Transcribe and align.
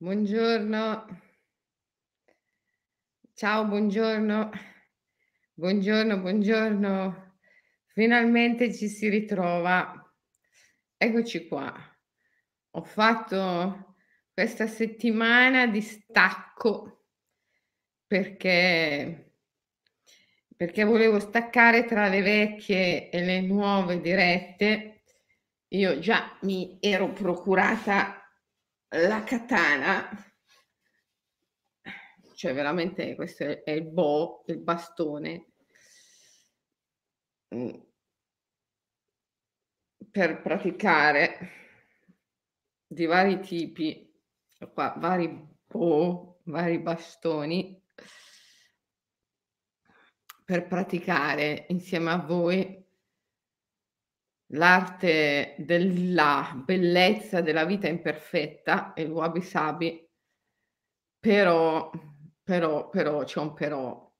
Buongiorno. 0.00 1.06
Ciao, 3.34 3.64
buongiorno. 3.64 4.50
Buongiorno, 5.54 6.20
buongiorno. 6.20 7.38
Finalmente 7.86 8.72
ci 8.72 8.86
si 8.86 9.08
ritrova. 9.08 9.92
Eccoci 10.96 11.48
qua. 11.48 11.74
Ho 12.76 12.84
fatto 12.84 13.96
questa 14.32 14.68
settimana 14.68 15.66
di 15.66 15.80
stacco 15.80 17.06
perché 18.06 19.32
perché 20.56 20.84
volevo 20.84 21.18
staccare 21.18 21.86
tra 21.86 22.06
le 22.06 22.22
vecchie 22.22 23.10
e 23.10 23.24
le 23.24 23.40
nuove 23.40 24.00
dirette. 24.00 25.02
Io 25.70 25.98
già 25.98 26.38
mi 26.42 26.78
ero 26.80 27.10
procurata 27.12 28.17
la 28.90 29.22
katana, 29.22 30.08
cioè 32.34 32.54
veramente 32.54 33.14
questo 33.14 33.64
è, 33.64 33.70
il 33.70 33.84
bo, 33.84 34.44
il 34.46 34.58
bastone, 34.58 35.52
mm, 37.54 37.74
per 40.10 40.40
praticare 40.40 41.50
di 42.86 43.04
vari 43.04 43.40
tipi, 43.40 44.10
qua, 44.72 44.94
vari 44.96 45.46
bo, 45.66 46.40
vari 46.44 46.78
bastoni, 46.78 47.84
per 50.44 50.66
praticare 50.66 51.66
insieme 51.68 52.10
a 52.10 52.16
voi 52.16 52.77
L'arte 54.52 55.54
della 55.58 56.52
bellezza 56.64 57.40
della 57.40 57.64
vita 57.64 57.88
imperfetta, 57.88 58.92
il 58.96 59.10
wabi 59.10 59.40
sabi, 59.42 60.06
però 61.20 61.90
però 62.42 62.88
però 62.88 63.22
c'è 63.24 63.38
un 63.40 63.54
però. 63.54 64.10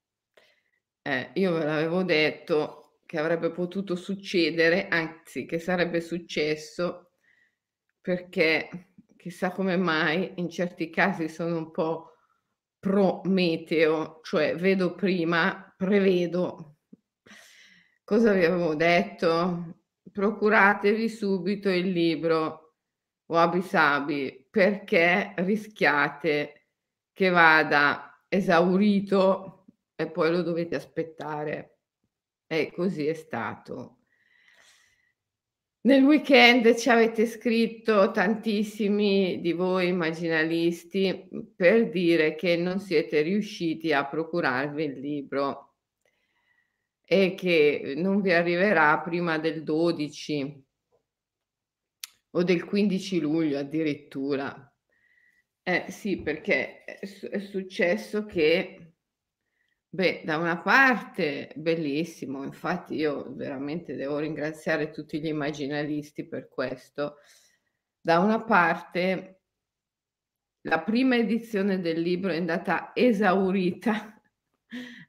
Eh, 1.02 1.30
io 1.34 1.52
ve 1.52 1.64
l'avevo 1.64 2.02
detto 2.02 3.00
che 3.06 3.18
avrebbe 3.18 3.50
potuto 3.50 3.96
succedere, 3.96 4.88
anzi 4.88 5.46
che 5.46 5.58
sarebbe 5.58 6.00
successo, 6.00 7.12
perché 8.00 8.90
chissà 9.16 9.50
come 9.52 9.76
mai 9.76 10.32
in 10.36 10.50
certi 10.50 10.90
casi 10.90 11.28
sono 11.28 11.56
un 11.56 11.70
po' 11.70 12.12
pro 12.78 13.20
meteo, 13.24 14.20
cioè 14.22 14.54
vedo 14.56 14.94
prima, 14.94 15.72
prevedo. 15.76 16.76
Cosa 18.04 18.32
vi 18.32 18.44
avevo 18.44 18.74
detto? 18.74 19.77
Procuratevi 20.10 21.08
subito 21.08 21.68
il 21.68 21.90
libro 21.90 22.74
Wabi 23.26 23.62
Sabi 23.62 24.46
perché 24.50 25.34
rischiate 25.36 26.68
che 27.12 27.28
vada 27.28 28.24
esaurito 28.28 29.66
e 29.94 30.10
poi 30.10 30.30
lo 30.30 30.42
dovete 30.42 30.76
aspettare. 30.76 31.78
E 32.46 32.72
così 32.74 33.06
è 33.06 33.14
stato. 33.14 33.98
Nel 35.80 36.02
weekend 36.02 36.74
ci 36.76 36.90
avete 36.90 37.26
scritto 37.26 38.10
tantissimi 38.10 39.40
di 39.40 39.52
voi 39.52 39.88
immaginalisti 39.88 41.28
per 41.54 41.88
dire 41.88 42.34
che 42.34 42.56
non 42.56 42.80
siete 42.80 43.22
riusciti 43.22 43.92
a 43.92 44.04
procurarvi 44.04 44.84
il 44.84 44.98
libro 44.98 45.67
e 47.10 47.34
che 47.34 47.94
non 47.96 48.20
vi 48.20 48.32
arriverà 48.32 49.00
prima 49.00 49.38
del 49.38 49.62
12 49.62 50.64
o 52.32 52.42
del 52.42 52.64
15 52.64 53.20
luglio 53.20 53.58
addirittura. 53.58 54.70
Eh 55.62 55.86
sì, 55.88 56.20
perché 56.20 56.84
è, 56.84 57.38
successo 57.38 58.26
che, 58.26 58.92
beh, 59.88 60.20
da 60.22 60.36
una 60.36 60.60
parte 60.60 61.50
bellissimo, 61.56 62.44
infatti 62.44 62.96
io 62.96 63.34
veramente 63.34 63.96
devo 63.96 64.18
ringraziare 64.18 64.90
tutti 64.90 65.18
gli 65.18 65.28
immaginalisti 65.28 66.28
per 66.28 66.48
questo. 66.50 67.16
Da 67.98 68.18
una 68.18 68.44
parte 68.44 69.44
la 70.62 70.82
prima 70.82 71.16
edizione 71.16 71.80
del 71.80 72.02
libro 72.02 72.32
è 72.32 72.36
andata 72.36 72.90
esaurita 72.94 74.12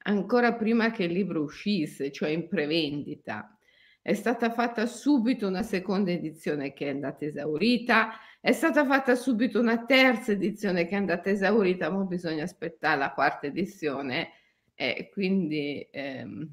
ancora 0.03 0.53
prima 0.53 0.91
che 0.91 1.03
il 1.03 1.11
libro 1.11 1.41
uscisse, 1.41 2.11
cioè 2.11 2.29
in 2.29 2.47
prevendita. 2.47 3.57
È 4.01 4.13
stata 4.13 4.51
fatta 4.51 4.85
subito 4.85 5.47
una 5.47 5.61
seconda 5.61 6.11
edizione 6.11 6.73
che 6.73 6.87
è 6.87 6.89
andata 6.89 7.25
esaurita, 7.25 8.11
è 8.41 8.53
stata 8.53 8.85
fatta 8.85 9.15
subito 9.15 9.59
una 9.59 9.85
terza 9.85 10.31
edizione 10.31 10.85
che 10.87 10.95
è 10.95 10.97
andata 10.97 11.29
esaurita, 11.29 11.89
ma 11.89 12.03
bisogna 12.05 12.43
aspettare 12.43 12.97
la 12.97 13.11
quarta 13.11 13.47
edizione 13.47 14.31
e 14.73 15.09
quindi, 15.11 15.85
ehm, 15.91 16.49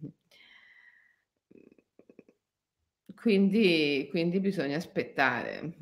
quindi, 3.14 4.08
quindi 4.10 4.40
bisogna 4.40 4.76
aspettare. 4.76 5.76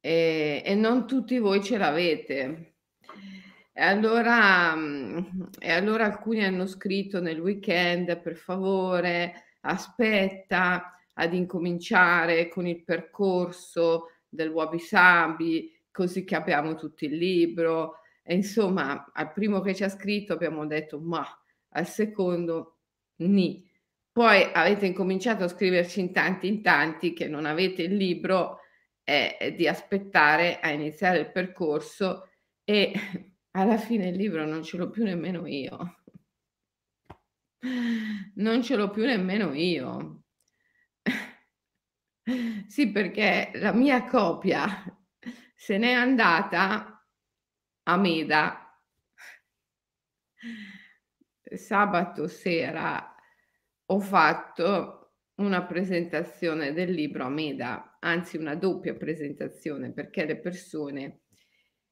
E, 0.00 0.62
e 0.64 0.74
non 0.74 1.06
tutti 1.06 1.38
voi 1.38 1.62
ce 1.62 1.76
l'avete. 1.76 2.76
E 3.80 3.82
allora, 3.84 4.74
mhmm, 4.74 5.50
e 5.60 5.70
allora 5.70 6.04
alcuni 6.06 6.42
hanno 6.44 6.66
scritto 6.66 7.20
nel 7.20 7.38
weekend: 7.38 8.18
"Per 8.20 8.34
favore, 8.34 9.44
aspetta 9.60 10.90
ad 11.14 11.32
incominciare 11.32 12.48
con 12.48 12.66
il 12.66 12.82
percorso 12.82 14.08
del 14.28 14.48
Wabi 14.50 14.80
Sabi, 14.80 15.72
così 15.92 16.24
che 16.24 16.34
abbiamo 16.34 16.74
tutto 16.74 17.04
il 17.04 17.16
libro". 17.16 18.00
E 18.24 18.34
insomma, 18.34 19.12
al 19.14 19.30
primo 19.32 19.60
che 19.60 19.76
ci 19.76 19.84
ha 19.84 19.88
scritto 19.88 20.32
abbiamo 20.32 20.66
detto: 20.66 20.98
"Mah", 20.98 21.40
al 21.74 21.86
secondo 21.86 22.78
nì. 23.18 23.64
Poi 24.10 24.42
avete 24.52 24.86
incominciato 24.86 25.44
a 25.44 25.48
scriverci 25.48 26.00
in 26.00 26.12
tanti, 26.12 26.48
in 26.48 26.62
tanti 26.62 27.12
che 27.12 27.28
non 27.28 27.46
avete 27.46 27.82
il 27.82 27.94
libro, 27.94 28.58
e 29.04 29.54
di 29.56 29.68
aspettare 29.68 30.58
a 30.60 30.70
iniziare 30.70 31.20
il 31.20 31.30
percorso 31.30 32.28
e 32.64 32.92
alla 33.52 33.76
fine 33.76 34.08
il 34.08 34.16
libro 34.16 34.44
non 34.44 34.62
ce 34.62 34.76
l'ho 34.76 34.90
più 34.90 35.04
nemmeno 35.04 35.46
io. 35.46 36.02
Non 38.34 38.62
ce 38.62 38.76
l'ho 38.76 38.90
più 38.90 39.04
nemmeno 39.04 39.52
io. 39.52 40.22
Sì, 42.66 42.92
perché 42.92 43.50
la 43.54 43.72
mia 43.72 44.04
copia 44.04 44.66
se 45.54 45.76
n'è 45.76 45.92
andata 45.92 47.04
a 47.82 47.96
Meda. 47.96 48.80
Sabato 51.42 52.28
sera 52.28 53.14
ho 53.86 54.00
fatto 54.00 55.14
una 55.36 55.64
presentazione 55.64 56.72
del 56.72 56.92
libro 56.92 57.24
a 57.24 57.30
Meda, 57.30 57.96
anzi 58.00 58.36
una 58.36 58.54
doppia 58.54 58.94
presentazione 58.94 59.92
perché 59.92 60.26
le 60.26 60.38
persone 60.38 61.22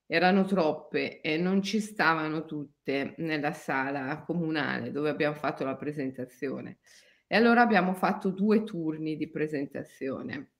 erano 0.06 0.44
troppe 0.44 1.20
e 1.20 1.36
non 1.36 1.62
ci 1.62 1.80
stavano 1.80 2.44
tutte 2.44 3.14
nella 3.18 3.52
sala 3.52 4.22
comunale 4.22 4.92
dove 4.92 5.10
abbiamo 5.10 5.34
fatto 5.34 5.64
la 5.64 5.76
presentazione. 5.76 6.78
E 7.26 7.36
allora 7.36 7.62
abbiamo 7.62 7.92
fatto 7.92 8.30
due 8.30 8.62
turni 8.62 9.16
di 9.16 9.28
presentazione. 9.28 10.52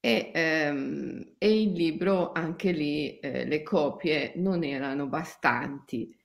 E, 0.00 0.32
ehm, 0.34 1.34
e 1.38 1.62
il 1.62 1.72
libro, 1.72 2.32
anche 2.32 2.72
lì, 2.72 3.18
eh, 3.20 3.44
le 3.44 3.62
copie 3.62 4.32
non 4.36 4.64
erano 4.64 5.06
bastanti, 5.06 6.16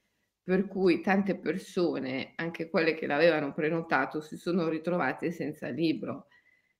per 0.41 0.65
cui 0.67 1.01
tante 1.01 1.37
persone, 1.37 2.31
anche 2.37 2.69
quelle 2.69 2.95
che 2.95 3.05
l'avevano 3.05 3.53
prenotato, 3.53 4.21
si 4.21 4.37
sono 4.37 4.69
ritrovate 4.69 5.31
senza 5.31 5.67
libro. 5.67 6.27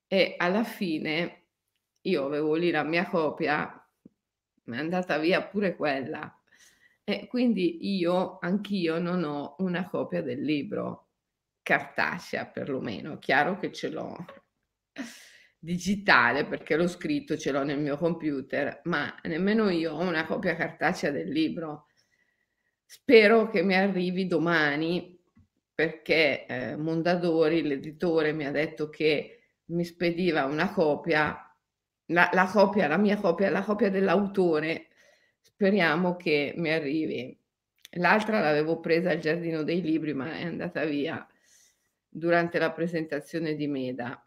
E 0.07 0.35
alla 0.37 0.63
fine 0.63 1.47
io 2.01 2.25
avevo 2.25 2.55
lì 2.55 2.71
la 2.71 2.83
mia 2.83 3.05
copia 3.07 3.86
è 4.75 4.79
andata 4.79 5.17
via 5.17 5.43
pure 5.43 5.75
quella. 5.75 6.31
E 7.03 7.27
quindi 7.27 7.97
io, 7.97 8.37
anch'io 8.39 8.99
non 8.99 9.23
ho 9.23 9.55
una 9.59 9.87
copia 9.87 10.21
del 10.21 10.41
libro, 10.41 11.07
cartacea 11.61 12.45
perlomeno, 12.47 13.17
chiaro 13.17 13.57
che 13.57 13.71
ce 13.71 13.89
l'ho 13.89 14.25
digitale 15.59 16.45
perché 16.45 16.75
l'ho 16.75 16.87
scritto, 16.87 17.37
ce 17.37 17.51
l'ho 17.51 17.63
nel 17.63 17.79
mio 17.79 17.97
computer, 17.97 18.81
ma 18.85 19.19
nemmeno 19.23 19.69
io 19.69 19.93
ho 19.93 20.01
una 20.01 20.25
copia 20.25 20.55
cartacea 20.55 21.11
del 21.11 21.29
libro. 21.29 21.87
Spero 22.85 23.49
che 23.49 23.63
mi 23.63 23.75
arrivi 23.75 24.27
domani 24.27 25.17
perché 25.73 26.45
eh, 26.45 26.75
Mondadori, 26.75 27.61
l'editore, 27.61 28.31
mi 28.31 28.45
ha 28.45 28.51
detto 28.51 28.89
che 28.89 29.41
mi 29.65 29.83
spediva 29.83 30.45
una 30.45 30.71
copia 30.71 31.46
la, 32.07 32.29
la 32.33 32.45
copia, 32.45 32.87
la 32.87 32.97
mia 32.97 33.17
copia, 33.17 33.49
la 33.49 33.63
copia 33.63 33.89
dell'autore, 33.89 34.87
speriamo 35.41 36.15
che 36.15 36.53
mi 36.57 36.71
arrivi. 36.71 37.37
L'altra 37.91 38.39
l'avevo 38.39 38.79
presa 38.79 39.11
al 39.11 39.19
Giardino 39.19 39.63
dei 39.63 39.81
Libri, 39.81 40.13
ma 40.13 40.33
è 40.33 40.43
andata 40.45 40.83
via 40.85 41.25
durante 42.07 42.59
la 42.59 42.71
presentazione 42.71 43.55
di 43.55 43.67
Meda. 43.67 44.21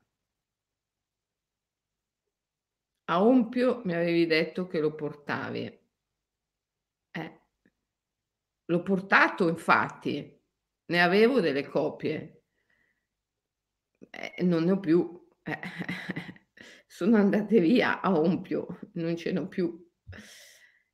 A 3.07 3.23
Ompio 3.23 3.83
mi 3.85 3.93
avevi 3.95 4.27
detto 4.27 4.67
che 4.67 4.79
lo 4.81 4.95
portavi. 4.95 5.79
Eh. 7.13 7.41
L'ho 8.67 8.83
portato 8.83 9.49
infatti, 9.49 10.41
ne 10.87 11.03
avevo 11.03 11.41
delle 11.41 11.67
copie. 11.67 12.43
Eh, 14.11 14.43
non 14.45 14.65
ne 14.65 14.73
ho 14.73 14.81
più. 14.81 15.29
Eh. 15.43 15.59
Sono 16.93 17.19
andate 17.19 17.61
via 17.61 18.01
a 18.01 18.19
Ompio, 18.19 18.81
non 18.95 19.17
ce 19.17 19.31
n'ho 19.31 19.47
più. 19.47 19.89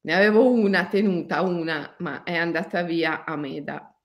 Ne 0.03 0.15
avevo 0.15 0.51
una 0.51 0.89
tenuta, 0.89 1.41
una, 1.41 1.97
ma 2.01 2.23
è 2.23 2.37
andata 2.37 2.83
via 2.83 3.25
a 3.25 3.35
Meda. 3.35 3.99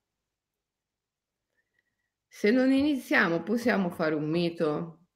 Se 2.29 2.49
non 2.49 2.71
iniziamo 2.71 3.43
possiamo 3.43 3.89
fare 3.89 4.15
un 4.15 4.29
mito? 4.29 5.07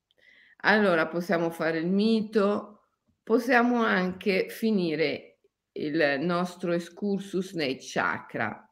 Allora 0.63 1.07
possiamo 1.07 1.49
fare 1.49 1.77
il 1.77 1.87
mito, 1.87 2.87
possiamo 3.23 3.81
anche 3.81 4.49
finire 4.49 5.39
il 5.71 6.17
nostro 6.19 6.73
excursus 6.73 7.53
nei 7.53 7.77
chakra. 7.79 8.69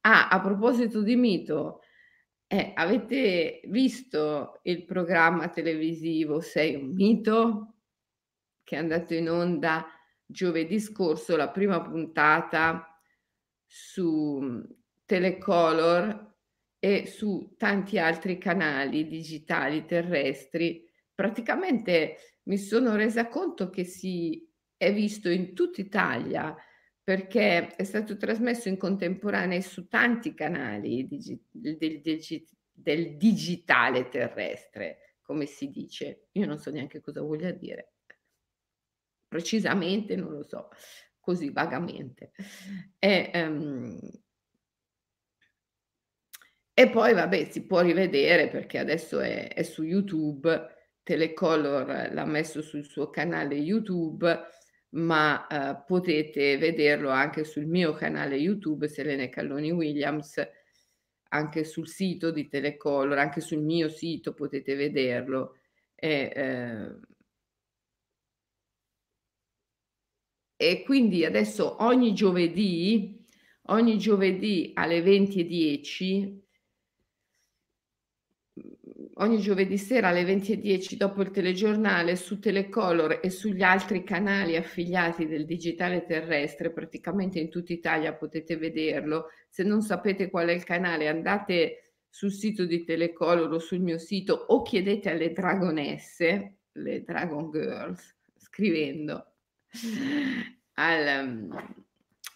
Ah, 0.00 0.28
a 0.28 0.40
proposito 0.40 1.02
di 1.02 1.14
mito, 1.14 1.82
eh, 2.54 2.70
avete 2.72 3.62
visto 3.64 4.60
il 4.62 4.84
programma 4.84 5.48
televisivo 5.48 6.40
Sei 6.40 6.76
un 6.76 6.92
mito? 6.92 7.74
Che 8.62 8.76
è 8.76 8.78
andato 8.78 9.12
in 9.12 9.28
onda 9.28 9.86
giovedì 10.24 10.78
scorso, 10.78 11.36
la 11.36 11.50
prima 11.50 11.82
puntata 11.82 12.96
su 13.66 14.62
Telecolor 15.04 16.32
e 16.78 17.06
su 17.06 17.54
tanti 17.58 17.98
altri 17.98 18.38
canali 18.38 19.08
digitali 19.08 19.84
terrestri, 19.84 20.88
praticamente 21.12 22.38
mi 22.44 22.56
sono 22.56 22.94
resa 22.94 23.26
conto 23.28 23.68
che 23.68 23.82
si 23.82 24.48
è 24.76 24.94
visto 24.94 25.28
in 25.28 25.54
tutta 25.54 25.80
Italia 25.80 26.54
perché 27.04 27.76
è 27.76 27.84
stato 27.84 28.16
trasmesso 28.16 28.70
in 28.70 28.78
contemporanea 28.78 29.60
su 29.60 29.86
tanti 29.88 30.32
canali 30.32 31.06
digi- 31.06 31.38
del, 31.50 31.76
del, 31.76 32.00
del 32.72 33.16
digitale 33.18 34.08
terrestre, 34.08 35.18
come 35.20 35.44
si 35.44 35.68
dice. 35.68 36.28
Io 36.32 36.46
non 36.46 36.58
so 36.58 36.70
neanche 36.70 37.02
cosa 37.02 37.20
voglia 37.20 37.50
dire. 37.50 37.92
Precisamente 39.28 40.16
non 40.16 40.32
lo 40.32 40.42
so, 40.44 40.70
così 41.20 41.50
vagamente. 41.50 42.32
E, 42.98 43.30
um, 43.34 44.00
e 46.72 46.90
poi 46.90 47.12
vabbè, 47.12 47.50
si 47.50 47.66
può 47.66 47.82
rivedere 47.82 48.48
perché 48.48 48.78
adesso 48.78 49.20
è, 49.20 49.52
è 49.52 49.62
su 49.62 49.82
YouTube, 49.82 50.72
Telecolor 51.02 52.12
l'ha 52.12 52.24
messo 52.24 52.62
sul 52.62 52.86
suo 52.86 53.10
canale 53.10 53.56
YouTube, 53.56 54.48
ma 54.94 55.46
eh, 55.46 55.82
potete 55.86 56.56
vederlo 56.58 57.10
anche 57.10 57.44
sul 57.44 57.66
mio 57.66 57.92
canale 57.94 58.36
YouTube, 58.36 58.88
Selene 58.88 59.28
Calloni 59.28 59.70
Williams, 59.70 60.40
anche 61.30 61.64
sul 61.64 61.88
sito 61.88 62.30
di 62.30 62.48
Telecolor, 62.48 63.18
anche 63.18 63.40
sul 63.40 63.60
mio 63.60 63.88
sito 63.88 64.34
potete 64.34 64.74
vederlo. 64.76 65.58
E, 65.94 66.32
eh, 66.34 66.98
e 70.56 70.82
quindi 70.84 71.24
adesso 71.24 71.82
ogni 71.82 72.14
giovedì, 72.14 73.24
ogni 73.66 73.98
giovedì 73.98 74.70
alle 74.74 75.00
20.10 75.02 76.43
ogni 79.18 79.38
giovedì 79.38 79.78
sera 79.78 80.08
alle 80.08 80.24
20.10 80.24 80.94
dopo 80.94 81.22
il 81.22 81.30
telegiornale 81.30 82.16
su 82.16 82.38
Telecolor 82.38 83.20
e 83.22 83.30
sugli 83.30 83.62
altri 83.62 84.02
canali 84.02 84.56
affiliati 84.56 85.26
del 85.26 85.44
digitale 85.44 86.04
terrestre, 86.04 86.72
praticamente 86.72 87.38
in 87.38 87.50
tutta 87.50 87.72
Italia 87.72 88.14
potete 88.14 88.56
vederlo. 88.56 89.28
Se 89.48 89.62
non 89.62 89.82
sapete 89.82 90.30
qual 90.30 90.48
è 90.48 90.52
il 90.52 90.64
canale 90.64 91.08
andate 91.08 91.92
sul 92.08 92.32
sito 92.32 92.64
di 92.64 92.84
Telecolor 92.84 93.52
o 93.52 93.58
sul 93.58 93.80
mio 93.80 93.98
sito 93.98 94.34
o 94.34 94.62
chiedete 94.62 95.10
alle 95.10 95.32
dragonesse, 95.32 96.56
le 96.72 97.02
Dragon 97.02 97.50
Girls, 97.50 98.16
scrivendo 98.36 99.32
al, 100.74 101.48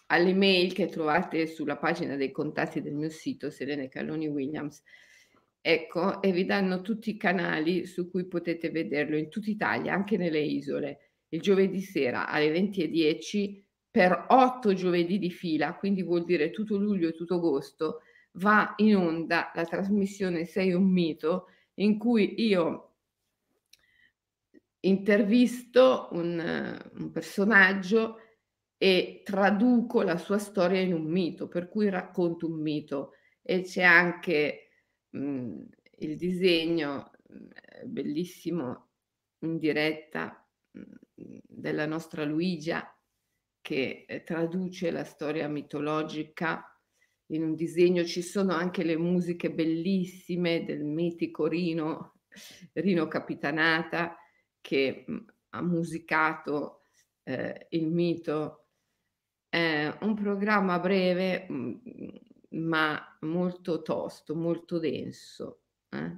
all'email 0.07 0.73
che 0.73 0.87
trovate 0.87 1.45
sulla 1.47 1.77
pagina 1.77 2.15
dei 2.15 2.31
contatti 2.31 2.81
del 2.81 2.93
mio 2.93 3.09
sito, 3.09 3.49
Selene 3.49 3.89
Calloni 3.89 4.27
Williams 4.27 4.81
Ecco, 5.61 6.21
e 6.21 6.31
vi 6.31 6.45
danno 6.45 6.81
tutti 6.81 7.09
i 7.09 7.17
canali 7.17 7.85
su 7.85 8.09
cui 8.09 8.25
potete 8.27 8.69
vederlo 8.69 9.17
in 9.17 9.29
tutta 9.29 9.49
Italia, 9.49 9.93
anche 9.93 10.15
nelle 10.17 10.39
isole, 10.39 11.11
il 11.29 11.41
giovedì 11.41 11.81
sera 11.81 12.27
alle 12.27 12.51
20.10 12.51 13.61
per 13.91 14.25
otto 14.29 14.73
giovedì 14.73 15.19
di 15.19 15.31
fila, 15.31 15.75
quindi 15.75 16.01
vuol 16.03 16.23
dire 16.23 16.51
tutto 16.51 16.77
luglio 16.77 17.09
e 17.09 17.13
tutto 17.13 17.35
agosto, 17.35 18.01
va 18.33 18.73
in 18.77 18.95
onda 18.95 19.51
la 19.53 19.65
trasmissione 19.65 20.45
Sei 20.45 20.71
un 20.73 20.89
mito, 20.89 21.47
in 21.75 21.97
cui 21.97 22.35
io 22.37 22.93
intervisto 24.81 26.07
un, 26.11 26.79
un 26.93 27.11
personaggio 27.11 28.17
e 28.77 29.21
traduco 29.25 30.03
la 30.03 30.17
sua 30.17 30.37
storia 30.37 30.79
in 30.79 30.93
un 30.93 31.03
mito, 31.03 31.47
per 31.47 31.67
cui 31.67 31.89
racconto 31.89 32.47
un 32.47 32.61
mito. 32.61 33.11
E 33.41 33.63
c'è 33.63 33.83
anche 33.83 34.68
mhmm, 35.11 35.65
il 35.99 36.17
disegno, 36.17 37.11
mhmm, 37.29 37.49
bellissimo 37.85 38.89
in 39.39 39.57
diretta, 39.57 40.45
mhmm, 40.71 41.39
della 41.47 41.85
nostra 41.85 42.23
Luigia 42.25 42.93
che, 43.61 44.05
ehm, 44.07 44.23
traduce 44.23 44.91
la 44.91 45.03
storia 45.03 45.47
mitologica 45.47 46.63
in 47.27 47.43
un 47.43 47.55
disegno. 47.55 48.03
Ci 48.05 48.21
sono 48.21 48.53
anche 48.53 48.83
le 48.83 48.97
musiche 48.97 49.51
bellissime 49.51 50.65
del 50.65 50.83
mitico 50.83 51.47
Rino 51.47 52.13
Rino 52.73 53.07
Capitanata 53.07 54.15
che, 54.61 55.05
ha 55.51 55.61
musicato, 55.63 56.83
ehm, 57.23 57.53
il 57.69 57.87
mito. 57.87 58.65
È 59.49 59.97
un 60.01 60.13
programma 60.15 60.79
breve, 60.79 61.47
ma 62.51 63.08
molto 63.19 63.81
tosto, 63.81 64.35
molto 64.35 64.79
denso. 64.79 65.61
Eh. 65.89 66.17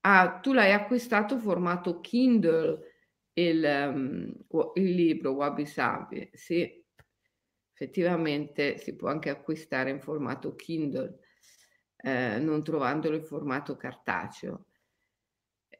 Ah, 0.00 0.38
tu 0.40 0.52
l'hai 0.52 0.72
acquistato 0.72 1.38
formato 1.38 2.00
Kindle 2.00 2.78
il, 3.34 3.64
um, 3.92 4.32
il 4.74 4.94
libro 4.94 5.32
Wabi 5.32 5.66
Sabi, 5.66 6.28
sì, 6.32 6.84
effettivamente 7.72 8.78
si 8.78 8.96
può 8.96 9.08
anche 9.08 9.30
acquistare 9.30 9.90
in 9.90 10.00
formato 10.00 10.54
Kindle, 10.54 11.20
eh, 11.96 12.38
non 12.38 12.62
trovandolo 12.64 13.16
in 13.16 13.24
formato 13.24 13.76
cartaceo. 13.76 14.66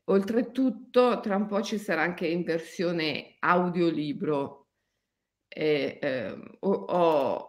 Oltretutto, 0.05 1.21
tra 1.21 1.37
un 1.37 1.47
po' 1.47 1.61
ci 1.63 1.79
sarà 1.79 2.03
anche 2.03 2.27
in 2.27 2.43
versione 2.43 3.37
audiolibro 3.41 4.68
e, 5.49 5.99
ehm, 6.01 6.57
ho 6.61 6.71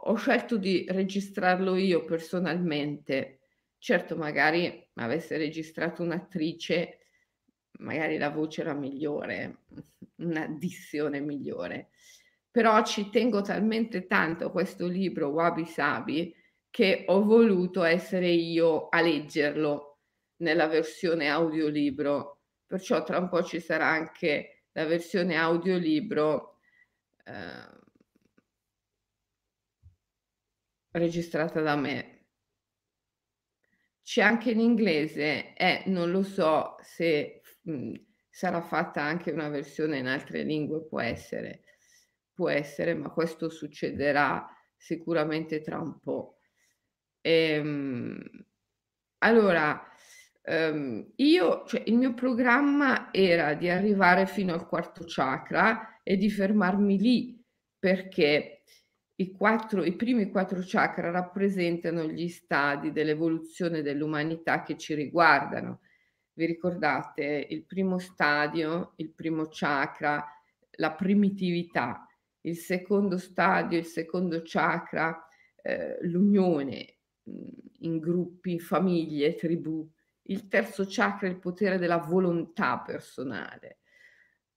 ho 0.01 0.15
scelto 0.15 0.57
di 0.57 0.85
registrarlo 0.89 1.75
io 1.75 2.03
personalmente. 2.05 3.39
Certo, 3.77 4.15
magari 4.17 4.89
avesse 4.95 5.37
registrato 5.37 6.03
un'attrice, 6.03 6.99
magari 7.79 8.17
la 8.17 8.29
voce 8.29 8.61
era 8.61 8.73
migliore, 8.73 9.59
una 10.17 10.47
dizione 10.47 11.19
migliore. 11.19 11.89
Però 12.51 12.83
ci 12.83 13.09
tengo 13.09 13.41
talmente 13.41 14.05
tanto 14.07 14.47
a 14.47 14.51
questo 14.51 14.87
libro 14.87 15.29
Wabi 15.29 15.65
Sabi 15.65 16.33
che 16.69 17.05
ho 17.07 17.23
voluto 17.23 17.83
essere 17.83 18.29
io 18.29 18.89
a 18.89 19.01
leggerlo 19.01 19.99
nella 20.37 20.67
versione 20.67 21.29
audiolibro. 21.29 22.41
Perciò 22.65 23.03
tra 23.03 23.17
un 23.19 23.29
po' 23.29 23.43
ci 23.43 23.59
sarà 23.59 23.87
anche 23.87 24.63
la 24.73 24.85
versione 24.85 25.35
audiolibro 25.35 26.57
eh, 27.25 27.78
registrata 30.91 31.61
da 31.61 31.75
me. 31.75 32.25
C'è 34.03 34.21
anche 34.21 34.51
in 34.51 34.59
inglese 34.59 35.53
e 35.53 35.83
eh, 35.85 35.89
non 35.89 36.09
lo 36.11 36.23
so 36.23 36.75
se 36.81 37.41
mh, 37.61 37.93
sarà 38.29 38.61
fatta 38.61 39.01
anche 39.03 39.31
una 39.31 39.49
versione 39.49 39.99
in 39.99 40.07
altre 40.07 40.41
lingue, 40.43 40.83
può 40.87 40.99
essere, 40.99 41.63
può 42.33 42.49
essere, 42.49 42.95
ma 42.95 43.09
questo 43.11 43.49
succederà 43.49 44.47
sicuramente 44.75 45.61
tra 45.61 45.79
un 45.79 45.99
po'. 45.99 46.39
Ehm, 47.21 48.19
allora, 49.19 49.85
ehm, 50.43 51.11
io, 51.17 51.65
cioè, 51.65 51.83
il 51.85 51.95
mio 51.95 52.13
programma 52.13 53.09
era 53.13 53.53
di 53.53 53.69
arrivare 53.69 54.25
fino 54.25 54.53
al 54.53 54.67
quarto 54.67 55.03
chakra 55.05 55.99
e 56.03 56.17
di 56.17 56.29
fermarmi 56.29 56.97
lì 56.97 57.43
perché 57.77 58.58
i, 59.19 59.31
quattro, 59.31 59.83
I 59.83 59.95
primi 59.95 60.29
quattro 60.29 60.61
chakra 60.63 61.11
rappresentano 61.11 62.03
gli 62.03 62.29
stadi 62.29 62.91
dell'evoluzione 62.93 63.81
dell'umanità 63.81 64.63
che 64.63 64.77
ci 64.77 64.93
riguardano. 64.93 65.81
Vi 66.33 66.45
ricordate 66.45 67.47
il 67.49 67.65
primo 67.65 67.99
stadio, 67.99 68.93
il 68.95 69.11
primo 69.11 69.47
chakra, 69.49 70.25
la 70.77 70.93
primitività, 70.93 72.07
il 72.41 72.55
secondo 72.55 73.17
stadio, 73.17 73.77
il 73.77 73.85
secondo 73.85 74.41
chakra, 74.45 75.27
eh, 75.61 75.97
l'unione 76.03 76.99
mhmm, 77.23 77.47
in 77.79 77.99
gruppi, 77.99 78.57
famiglie, 78.59 79.35
tribù. 79.35 79.85
Il 80.23 80.47
terzo 80.47 80.85
chakra 80.87 81.27
il 81.27 81.39
potere 81.39 81.77
della 81.77 81.97
volontà 81.97 82.79
personale, 82.79 83.79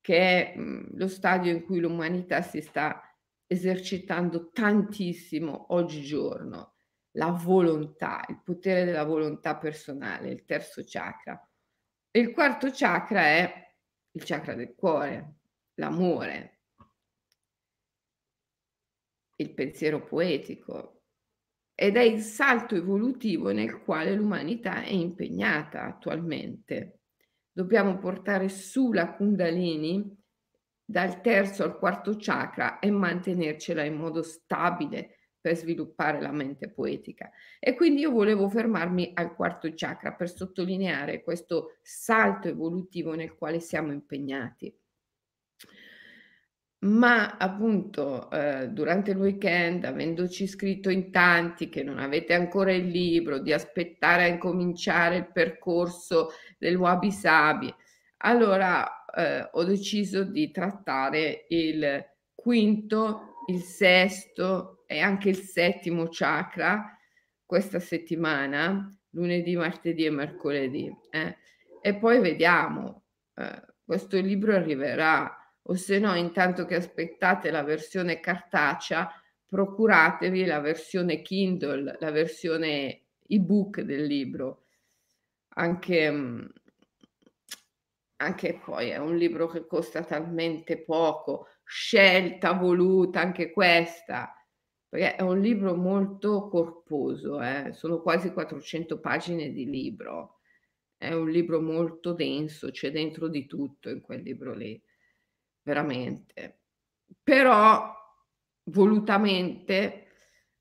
che 0.01 0.53
è 0.53 0.57
mh, 0.57 0.63
mhmm, 0.63 0.87
lo 0.99 1.09
stadio 1.09 1.51
in 1.51 1.65
cui 1.65 1.81
l'umanità 1.81 2.43
si 2.43 2.61
sta 2.61 3.12
esercitando 3.53 4.51
tantissimo 4.51 5.75
oggigiorno. 5.75 6.75
La 7.13 7.31
volontà, 7.31 8.25
il 8.29 8.41
potere 8.43 8.85
della 8.85 9.05
volontà 9.05 9.57
personale, 9.59 10.31
il 10.31 10.45
terzo 10.45 10.83
chakra. 10.85 11.39
Il 12.11 12.33
quarto 12.33 12.71
chakra 12.73 13.21
è 13.21 13.75
il 14.13 14.25
chakra 14.25 14.55
del 14.55 14.75
cuore, 14.75 15.37
l'amore, 15.75 16.61
il 19.37 19.53
pensiero 19.53 20.03
poetico 20.05 21.03
ed 21.75 21.97
è 21.97 22.03
il 22.03 22.21
salto 22.21 22.75
evolutivo 22.75 23.51
nel 23.51 23.83
quale 23.83 24.15
l'umanità 24.15 24.83
è 24.83 24.93
impegnata 24.93 25.85
attualmente. 25.85 27.01
Dobbiamo 27.51 27.99
portare 27.99 28.49
su 28.49 28.93
la 28.93 29.13
Kundalini 29.15 30.22
dal 30.93 31.23
terzo 31.23 31.65
al 31.65 31.79
quarto 31.79 32.17
chakra 32.19 32.79
e 32.79 32.91
mantenercela 32.91 33.83
in 33.83 33.95
modo 33.95 34.23
stabile 34.23 35.17
per 35.41 35.57
sviluppare 35.57 36.21
la 36.21 36.31
mente 36.31 36.71
poetica. 36.71 37.31
E 37.59 37.75
quindi 37.75 38.03
io 38.03 38.11
volevo 38.11 38.49
fermarmi 38.49 39.13
al 39.15 39.35
quarto 39.35 39.71
chakra 39.75 40.13
per 40.13 40.29
sottolineare 40.29 41.23
questo 41.23 41.79
salto 41.81 42.49
evolutivo 42.49 43.15
nel 43.15 43.35
quale 43.35 43.59
siamo 43.59 43.91
impegnati 43.91 44.73
ma 46.83 47.37
appunto, 47.37 48.29
ehm, 48.29 48.65
durante 48.67 49.13
il 49.13 49.19
weekend, 49.19 49.85
avendoci 49.85 50.49
scritto 50.49 50.91
in 50.91 51.13
tanti 51.13 51.69
che 51.69 51.85
non 51.85 52.01
avete 52.01 52.35
ancora 52.35 52.73
il 52.73 52.89
libro, 52.89 53.39
di 53.39 53.53
aspettare 53.53 54.25
a 54.25 54.27
incominciare 54.27 55.17
il 55.17 55.31
percorso 55.31 56.31
del 56.59 56.75
Wabi 56.75 57.13
Sabi, 57.13 57.73
allora, 58.25 59.02
ehm, 59.15 59.49
ho 59.53 59.65
deciso 59.65 60.25
di 60.25 60.51
trattare 60.51 61.47
il 61.49 62.05
quinto, 62.35 63.37
il 63.49 63.61
sesto 63.61 64.85
e 64.87 65.01
anche 65.01 65.29
il 65.31 65.37
settimo 65.37 66.09
chakra 66.11 66.97
questa 67.45 67.81
settimana, 67.81 68.89
lunedì, 69.11 69.57
martedì 69.57 70.05
e 70.07 70.11
mercoledì, 70.11 70.91
eh. 71.11 71.37
E 71.83 71.95
poi 71.97 72.21
vediamo, 72.21 73.05
ehm, 73.35 73.65
questo 73.85 74.19
libro 74.19 74.55
arriverà 74.55 75.37
o 75.65 75.75
se 75.75 75.99
no 75.99 76.15
intanto 76.15 76.65
che 76.65 76.77
aspettate 76.77 77.51
la 77.51 77.63
versione 77.63 78.21
cartacea 78.21 79.11
procuratevi 79.47 80.47
la 80.47 80.61
versione 80.61 81.21
Kindle, 81.21 81.97
la 82.01 82.11
versione 82.11 83.03
ebook 83.27 83.81
del 83.83 84.05
libro. 84.07 84.65
Anche, 85.57 86.11
mm, 86.11 86.47
anche 88.23 88.61
poi 88.65 88.91
è 88.91 88.99
un 88.99 89.17
libro 89.17 89.47
che 89.49 89.67
costa 89.67 90.05
talmente 90.05 90.83
poco, 90.83 91.49
scelta 91.65 92.53
voluta 92.53 93.21
anche 93.21 93.51
questa, 93.51 94.35
perché 94.89 95.17
è 95.17 95.23
un 95.23 95.41
libro 95.41 95.75
molto 95.75 96.49
corposo, 96.49 97.41
eh? 97.41 97.73
sono 97.73 98.01
quasi 98.01 98.33
400 98.33 99.01
pagine 99.01 99.51
di 99.51 99.69
libro, 99.69 100.41
è 100.97 101.13
un 101.13 101.31
libro 101.31 101.61
molto 101.61 102.13
denso, 102.13 102.71
c'è 102.71 102.91
dentro 102.93 103.29
di 103.29 103.47
tutto 103.47 103.89
in 103.91 104.01
quel 104.01 104.23
libro 104.23 104.55
lì 104.55 104.81
veramente. 105.63 106.61
Però 107.23 107.93
volutamente 108.65 110.12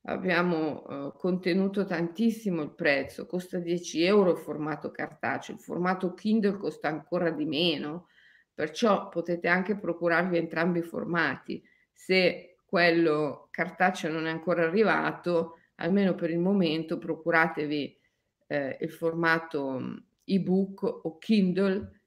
abbiamo 0.03 0.83
uh, 0.83 1.13
contenuto 1.17 1.85
tantissimo 1.85 2.63
il 2.63 2.71
prezzo, 2.71 3.25
costa 3.25 3.59
10 3.59 4.03
euro 4.03 4.31
il 4.31 4.37
formato 4.37 4.91
cartaceo, 4.91 5.55
il 5.55 5.61
formato 5.61 6.13
Kindle 6.13 6.57
costa 6.57 6.87
ancora 6.87 7.29
di 7.29 7.45
meno, 7.45 8.07
perciò 8.53 9.09
potete 9.09 9.47
anche 9.47 9.77
procurarvi 9.77 10.37
entrambi 10.37 10.79
i 10.79 10.83
formati. 10.83 11.63
Se 11.93 12.57
quello 12.65 13.47
cartaceo 13.51 14.11
non 14.11 14.25
è 14.25 14.29
ancora 14.29 14.63
arrivato, 14.63 15.57
almeno 15.75 16.15
per 16.15 16.29
il 16.29 16.39
momento 16.39 16.97
procuratevi 16.97 17.99
eh, 18.47 18.77
il 18.79 18.89
formato 18.91 20.03
ebook 20.23 20.83
o 20.83 21.17
Kindle 21.17 22.01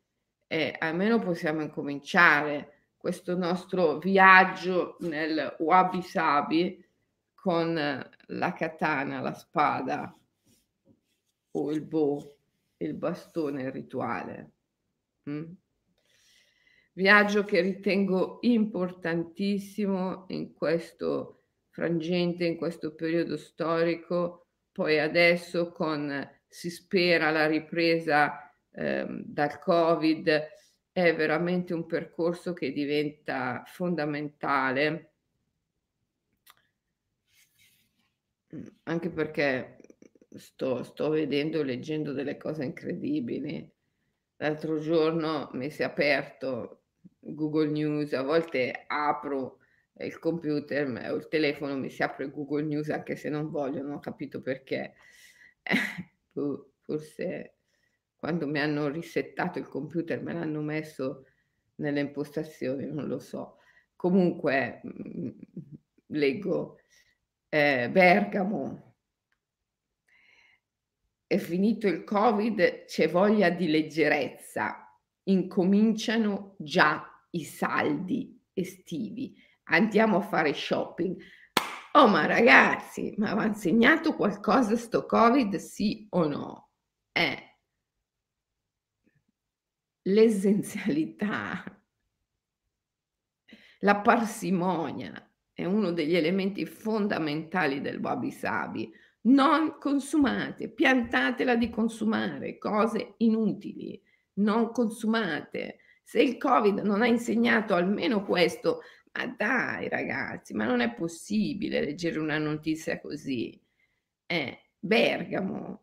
e 0.47 0.75
almeno 0.79 1.19
possiamo 1.19 1.61
incominciare 1.61 2.71
questo 2.97 3.37
nostro 3.37 3.99
viaggio 3.99 4.97
nel 5.01 5.57
wabi 5.59 6.01
sabi 6.03 6.83
con 7.45 7.75
la 7.75 8.53
katana, 8.55 9.21
la 9.21 9.35
spada 9.35 10.19
o 11.51 11.71
il 11.71 11.83
bow, 11.83 12.37
il 12.79 12.95
bastone 12.95 13.69
rituale. 13.69 14.53
Mm? 15.29 15.53
Viaggio 16.95 17.45
che 17.45 17.61
ritengo 17.61 18.39
importantissimo 18.41 20.25
in 20.29 20.55
questo 20.55 21.43
frangente, 21.69 22.47
in 22.47 22.57
questo 22.57 22.95
periodo 22.95 23.37
storico, 23.37 24.47
poi 24.73 24.99
adesso 24.99 25.71
con 25.71 26.27
si 26.49 26.71
spera 26.71 27.31
la 27.31 27.47
ripresa 27.47 28.51
eh, 28.73 29.05
dal 29.07 29.59
Covid 29.59 30.49
è 30.93 31.15
veramente 31.15 31.75
un 31.75 31.85
percorso 31.85 32.55
che 32.55 32.73
diventa 32.73 33.65
fondamentale, 33.67 35.14
mm, 38.55 38.67
anche 38.85 39.11
perché 39.11 39.77
sto, 40.37 40.83
sto 40.83 41.09
vedendo, 41.11 41.63
leggendo 41.63 42.13
delle 42.13 42.37
cose 42.37 42.65
incredibili. 42.65 43.71
L'altro 44.37 44.79
giorno 44.81 45.51
mi 45.53 45.71
si 45.71 45.83
è 45.83 45.85
aperto 45.85 46.83
Google 47.21 47.69
News, 47.69 48.13
a 48.13 48.23
volte 48.23 48.85
apro 48.87 49.59
il 49.99 50.19
computer 50.19 50.89
o 51.11 51.15
il 51.15 51.29
telefono, 51.29 51.77
mi 51.77 51.91
si 51.91 52.03
apre 52.03 52.31
Google 52.31 52.65
News 52.65 52.91
anche 52.91 53.17
se 53.17 53.29
non 53.29 53.51
voglio, 53.51 53.83
non 53.83 53.93
ho 53.95 54.01
capito 54.01 54.41
perché. 54.41 54.95
forse 56.85 57.55
quando 58.17 58.47
mi 58.47 58.59
hanno 58.59 58.89
risettato 58.89 59.59
il 59.59 59.69
computer, 59.69 60.23
me 60.23 60.33
l'hanno 60.33 60.61
messo 60.61 61.27
nelle 61.77 62.01
impostazioni, 62.01 62.87
non 62.87 63.07
lo 63.07 63.19
so. 63.19 63.59
Comunque 63.97 64.81
mm, 64.87 65.29
leggo 66.07 66.79
eh, 67.55 67.89
Bergamo. 67.89 68.97
È 71.25 71.37
finito 71.37 71.87
il 71.87 72.03
Covid, 72.03 72.85
c'è 72.87 73.09
voglia 73.09 73.49
di 73.51 73.69
leggerezza. 73.69 74.93
Incominciano 75.25 76.57
già 76.59 77.09
i 77.31 77.45
saldi 77.45 78.45
estivi. 78.53 79.41
Andiamo 79.65 80.17
a 80.17 80.21
fare 80.23 80.53
shopping. 80.53 81.17
Oh, 81.93 82.09
ma 82.09 82.27
ragazzi, 82.27 83.15
ma 83.19 83.31
aveva 83.31 83.47
insegnato 83.47 84.17
qualcosa 84.17 84.75
sto 84.75 85.07
Covid, 85.07 85.55
sì 85.55 86.09
o 86.11 86.27
no? 86.27 86.71
Eh, 87.13 87.59
l'essenzialità, 90.03 91.63
la 93.79 94.01
parsimonia 94.01 95.24
è 95.55 95.65
uno 95.65 95.93
degli 95.93 96.17
elementi 96.17 96.67
fondamentali 96.67 97.81
del 97.81 98.01
wabi 98.01 98.31
sabi. 98.31 98.93
Non 99.23 99.79
consumate, 99.79 100.69
piantatela 100.69 101.55
di 101.55 101.71
consumare 101.71 102.59
cose 102.59 103.15
inutili, 103.19 103.99
non 104.35 104.73
consumate. 104.73 105.79
Se 106.03 106.21
il 106.21 106.37
Covid 106.37 106.81
non 106.81 107.01
ha 107.01 107.07
insegnato 107.07 107.75
almeno 107.75 108.25
questo, 108.25 108.81
ma 109.13 109.27
dai 109.29 109.89
ragazzi, 109.89 110.53
ma 110.53 110.67
non 110.67 110.81
è 110.81 110.93
possibile 110.93 111.81
leggere 111.81 112.19
una 112.19 112.37
notizia 112.37 113.01
così. 113.01 113.59
Eh, 114.27 114.59
Bergamo, 114.79 115.83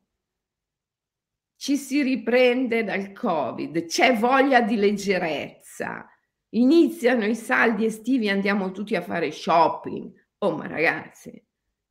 ci 1.55 1.77
si 1.77 2.01
riprende 2.01 2.83
dal 2.83 3.13
Covid, 3.13 3.85
c'è 3.85 4.17
voglia 4.17 4.61
di 4.61 4.75
leggerezza, 4.75 6.07
iniziano 6.51 7.25
i 7.25 7.35
saldi 7.35 7.85
estivi, 7.85 8.29
andiamo 8.29 8.71
tutti 8.71 8.95
a 8.95 9.01
fare 9.01 9.31
shopping. 9.31 10.11
Oh, 10.39 10.55
ma 10.55 10.67
ragazzi, 10.67 11.43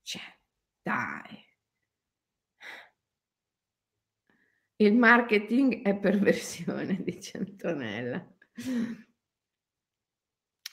cioè, 0.03 0.23
dai. 0.83 1.49
Il 4.77 4.97
marketing 4.97 5.83
è 5.83 5.95
perversione, 5.97 7.03
dice 7.03 7.39
Antonella. 7.39 8.27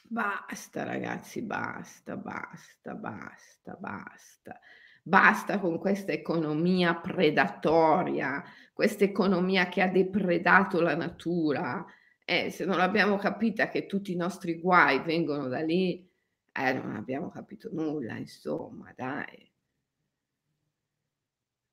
Basta 0.09 0.83
ragazzi, 0.83 1.41
basta, 1.41 2.15
basta, 2.15 2.95
basta, 2.95 3.73
basta. 3.75 4.59
Basta 5.03 5.59
con 5.59 5.77
questa 5.77 6.13
economia 6.13 6.95
predatoria, 6.95 8.43
questa 8.73 9.03
economia 9.03 9.67
che 9.67 9.81
ha 9.81 9.87
depredato 9.87 10.79
la 10.79 10.95
natura. 10.95 11.85
Eh, 12.29 12.49
se 12.51 12.65
non 12.65 12.75
l'abbiamo 12.75 13.15
capita 13.15 13.69
che 13.69 13.85
tutti 13.85 14.11
i 14.11 14.15
nostri 14.17 14.59
guai 14.59 14.99
vengono 14.99 15.47
da 15.47 15.61
lì, 15.61 16.05
eh, 16.51 16.73
non 16.73 16.93
abbiamo 16.97 17.29
capito 17.29 17.69
nulla, 17.71 18.17
insomma, 18.17 18.91
dai. 18.93 19.49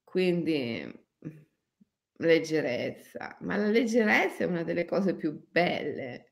Quindi 0.04 1.02
leggerezza, 2.18 3.36
ma 3.40 3.56
la 3.56 3.66
leggerezza 3.66 4.44
è 4.44 4.46
una 4.46 4.62
delle 4.62 4.84
cose 4.84 5.16
più 5.16 5.44
belle, 5.50 6.30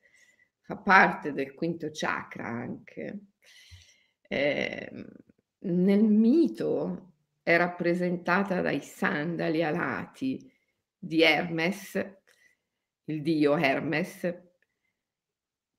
fa 0.60 0.76
parte 0.76 1.32
del 1.32 1.54
quinto 1.54 1.88
chakra 1.92 2.46
anche. 2.46 3.18
Ehm, 4.28 5.04
nel 5.64 6.04
mito 6.04 7.14
è 7.42 7.56
rappresentata 7.56 8.60
dai 8.60 8.80
sandali 8.80 9.64
alati 9.64 10.48
di 10.96 11.22
Hermes, 11.22 12.20
il 13.04 13.22
dio 13.22 13.56
Hermes, 13.56 14.50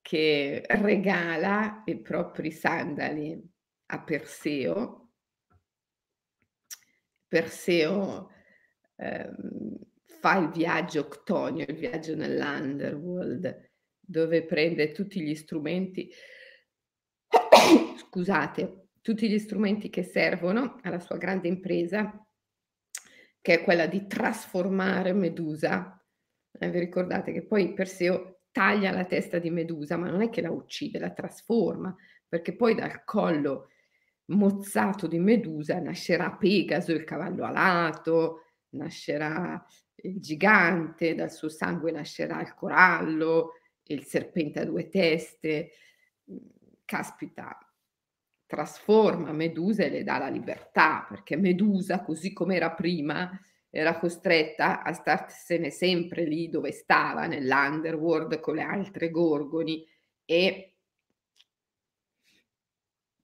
che 0.02 0.64
regala 0.68 1.84
i 1.86 2.00
propri 2.02 2.52
sandali 2.52 3.42
a 3.88 4.04
Perseo 4.04 5.04
Perseo 7.34 8.30
ehm, 8.96 9.76
fa 10.06 10.38
il 10.38 10.50
viaggio 10.50 11.08
Ctonio, 11.08 11.66
il 11.68 11.76
viaggio 11.76 12.16
nell'Underworld, 12.16 13.72
dove 14.00 14.46
prende 14.46 14.92
tutti 14.92 15.20
gli 15.20 15.34
strumenti 15.34 16.12
scusate, 17.98 18.90
tutti 19.02 19.28
gli 19.28 19.40
strumenti 19.40 19.90
che 19.90 20.04
servono 20.04 20.80
alla 20.84 21.00
sua 21.00 21.18
grande 21.18 21.48
impresa, 21.48 22.24
che 23.42 23.54
è 23.54 23.64
quella 23.64 23.88
di 23.88 24.06
trasformare 24.06 25.12
Medusa. 25.14 26.03
Eh, 26.60 26.70
vi 26.70 26.80
ricordate 26.80 27.32
che 27.32 27.44
poi 27.44 27.74
Perseo 27.74 28.42
taglia 28.52 28.92
la 28.92 29.06
testa 29.06 29.40
di 29.40 29.50
Medusa, 29.50 29.98
ma 29.98 30.10
non 30.10 30.22
è 30.22 30.30
che 30.30 30.42
la 30.42 30.52
uccide, 30.52 31.00
la 31.00 31.10
trasforma, 31.10 31.96
perché 32.28 32.56
poi 32.56 32.76
dal 32.76 33.04
collo 33.04 33.70
mozzato 34.26 35.08
di 35.08 35.20
Medusa 35.20 35.80
nascerà 35.80 36.32
Pegaso, 36.32 36.92
il 36.92 37.04
cavallo 37.04 37.44
alato, 37.44 38.44
nascerà 38.70 39.66
il 39.96 40.20
gigante, 40.20 41.16
dal 41.16 41.32
suo 41.32 41.50
sangue 41.50 41.92
nascerà 41.92 42.42
il 42.42 42.54
corallo, 42.54 43.54
il 43.86 44.04
serpente 44.04 44.60
a 44.60 44.66
due 44.66 44.90
teste. 44.90 45.72
Caspita, 46.86 47.58
trasforma 48.46 49.32
Medusa 49.32 49.84
e 49.84 49.90
le 49.90 50.04
dà 50.04 50.20
la 50.20 50.30
libertà, 50.30 51.06
perché 51.10 51.36
Medusa, 51.36 52.02
così 52.02 52.34
come 52.34 52.56
era 52.56 52.72
prima, 52.72 53.32
era 53.76 53.98
costretta 53.98 54.84
a 54.84 54.94
starsene 54.94 55.72
sempre 55.72 56.26
lì 56.26 56.48
dove 56.48 56.72
stava, 56.72 57.26
nell'underworld 57.26 58.40
con 58.40 58.54
le 58.54 58.62
altre 58.62 59.10
gorgoni 59.10 59.84
e 60.26 60.76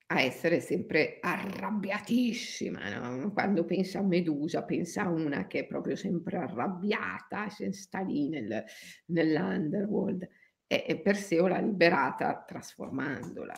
a 0.07 0.21
essere 0.21 0.59
sempre 0.59 1.19
arrabbiatissima, 1.21 2.97
no? 2.97 3.31
Quando 3.31 3.63
pensa 3.63 3.99
a 3.99 4.01
Medusa, 4.01 4.63
pensa 4.63 5.03
a 5.03 5.09
una 5.09 5.45
che 5.45 5.59
è 5.59 5.67
proprio 5.67 5.95
sempre 5.95 6.37
arrabbiata, 6.37 7.47
sta 7.49 7.99
lì 7.99 8.27
nel, 8.27 8.63
nell'underworld. 9.05 10.27
E, 10.65 10.83
e 10.87 10.99
Perseo 10.99 11.45
l'ha 11.45 11.59
liberata 11.59 12.43
trasformandola. 12.43 13.53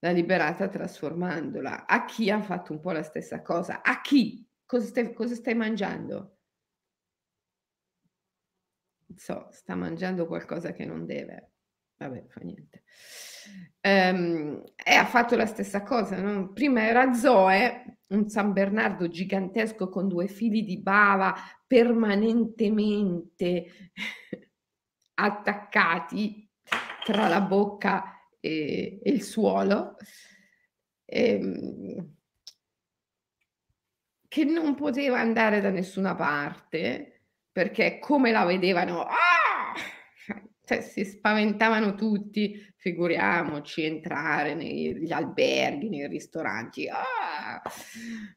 L'ha 0.00 0.10
liberata 0.10 0.66
trasformandola. 0.66 1.86
A 1.86 2.04
chi 2.04 2.30
ha 2.32 2.40
fatto 2.40 2.72
un 2.72 2.80
po' 2.80 2.90
la 2.90 3.04
stessa 3.04 3.42
cosa? 3.42 3.82
A 3.82 4.00
chi? 4.00 4.45
Cosa 4.66 4.86
stai, 4.86 5.14
cosa 5.14 5.34
stai 5.34 5.54
mangiando? 5.54 6.36
So, 9.16 9.48
sta 9.52 9.74
mangiando 9.74 10.26
qualcosa 10.26 10.72
che 10.72 10.84
non 10.84 11.06
deve. 11.06 11.52
Vabbè, 11.96 12.24
fa 12.28 12.40
niente. 12.42 12.82
Ehm, 13.80 14.62
e 14.84 14.94
ha 14.94 15.06
fatto 15.06 15.36
la 15.36 15.46
stessa 15.46 15.82
cosa, 15.82 16.20
no? 16.20 16.52
Prima 16.52 16.82
era 16.82 17.12
Zoe, 17.12 17.98
un 18.08 18.28
San 18.28 18.52
Bernardo 18.52 19.08
gigantesco 19.08 19.88
con 19.88 20.08
due 20.08 20.26
fili 20.26 20.64
di 20.64 20.78
bava 20.80 21.34
permanentemente 21.66 23.66
attaccati 25.14 26.48
tra 27.04 27.28
la 27.28 27.40
bocca 27.40 28.28
e, 28.40 28.98
e 29.02 29.10
il 29.10 29.22
suolo, 29.22 29.96
ehm, 31.06 32.15
che 34.36 34.44
non 34.44 34.74
poteva 34.74 35.18
andare 35.18 35.62
da 35.62 35.70
nessuna 35.70 36.14
parte 36.14 37.22
perché 37.50 37.98
come 37.98 38.30
la 38.32 38.44
vedevano, 38.44 39.00
ah! 39.00 39.72
cioè, 40.62 40.82
si 40.82 41.06
spaventavano 41.06 41.94
tutti, 41.94 42.54
figuriamoci 42.76 43.84
entrare 43.84 44.52
negli 44.52 45.10
alberghi, 45.10 45.88
nei 45.88 46.06
ristoranti. 46.06 46.86
Ah! 46.86 47.62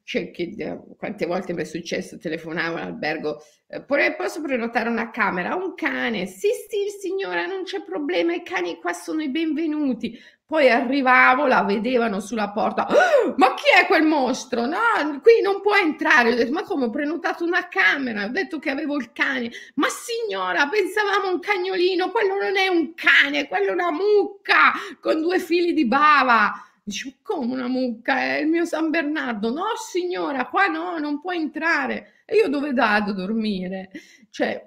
Cioè, 0.04 0.32
che, 0.32 0.80
quante 0.96 1.26
volte 1.26 1.52
mi 1.52 1.64
è 1.64 1.66
successo, 1.66 2.18
telefonavo 2.18 2.78
all'albergo, 2.78 3.42
eh, 3.68 3.84
posso 4.16 4.42
prenotare 4.42 4.88
una 4.88 5.10
camera? 5.10 5.56
Un 5.56 5.74
cane? 5.76 6.28
Sì, 6.28 6.48
sì, 6.70 6.88
signora, 6.98 7.46
non 7.46 7.64
c'è 7.64 7.84
problema, 7.84 8.34
i 8.34 8.42
cani 8.42 8.78
qua 8.78 8.94
sono 8.94 9.22
i 9.22 9.30
benvenuti. 9.30 10.18
Poi 10.50 10.68
arrivavo, 10.68 11.46
la 11.46 11.62
vedevano 11.62 12.20
sulla 12.20 12.50
porta. 12.50 12.88
Oh, 12.90 13.36
ma 13.38 13.54
chi 13.54 13.66
è 13.80 13.86
quel 13.86 14.02
mostro? 14.02 14.66
No, 14.66 14.80
qui 15.22 15.42
non 15.44 15.62
può 15.62 15.76
entrare. 15.76 16.32
Ho 16.32 16.36
detto, 16.36 16.52
ma 16.52 16.64
come 16.64 16.86
ho 16.86 16.90
prenotato 16.90 17.44
una 17.44 17.68
camera? 17.68 18.26
Ho 18.26 18.30
detto 18.30 18.58
che 18.58 18.72
avevo 18.72 18.96
il 18.96 19.12
cane. 19.12 19.52
Ma 19.76 19.86
signora, 19.90 20.68
pensavamo 20.68 21.32
un 21.32 21.40
cagnolino. 21.40 22.10
Quello 22.10 22.34
non 22.34 22.58
è 22.58 22.68
un 22.68 22.96
cane, 22.96 23.48
quello 23.48 23.68
è 23.70 23.74
una 23.74 23.92
mucca 23.92 24.72
con 25.00 25.22
due 25.22 25.38
fili 25.38 25.72
di 25.72 25.86
bava. 25.86 26.52
Dicevo, 26.84 27.18
come 27.22 27.54
una 27.54 27.68
mucca? 27.68 28.18
È 28.20 28.38
il 28.38 28.48
mio 28.48 28.66
San 28.66 28.90
Bernardo. 28.90 29.52
No, 29.52 29.66
signora, 29.76 30.48
qua 30.48 30.66
no, 30.66 30.98
non 30.98 31.22
può 31.22 31.32
entrare. 31.32 32.24
E 32.26 32.38
io 32.38 32.48
dove 32.48 32.74
vado 32.74 33.12
a 33.12 33.14
dormire? 33.14 33.92
Cioè, 34.32 34.66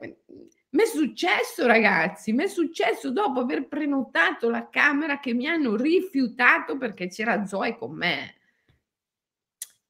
mi 0.72 0.82
è 0.82 0.86
successo, 0.86 1.66
ragazzi, 1.66 2.32
mi 2.32 2.44
è 2.44 2.46
successo 2.46 3.10
dopo 3.10 3.40
aver 3.40 3.68
prenotato 3.68 4.48
la 4.48 4.68
camera 4.70 5.20
che 5.20 5.34
mi 5.34 5.46
hanno 5.46 5.76
rifiutato 5.76 6.78
perché 6.78 7.08
c'era 7.08 7.44
Zoe 7.44 7.76
con 7.76 7.94
me. 7.94 8.36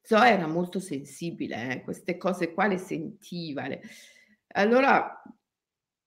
Zoe 0.01 0.31
era 0.31 0.49
molto 0.49 0.81
sensibile, 0.81 1.71
eh? 1.71 1.83
queste 1.83 2.17
cose 2.17 2.53
qua 2.53 2.67
le 2.67 2.79
sentiva. 2.79 3.69
Le... 3.69 3.81
Allora, 4.55 5.23
a 5.23 5.23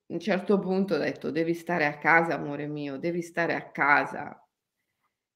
un 0.08 0.20
certo 0.20 0.60
punto 0.60 0.96
ho 0.96 0.98
detto, 0.98 1.32
devi 1.32 1.54
stare 1.54 1.86
a 1.86 1.98
casa, 1.98 2.36
amore 2.36 2.68
mio, 2.68 2.98
devi 2.98 3.22
stare 3.22 3.56
a 3.56 3.72
casa. 3.72 4.46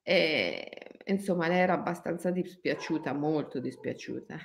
E 0.02 1.00
insomma, 1.06 1.48
lei 1.48 1.60
era 1.60 1.72
abbastanza 1.74 2.30
dispiaciuta, 2.30 3.14
molto 3.14 3.58
dispiaciuta 3.58 4.38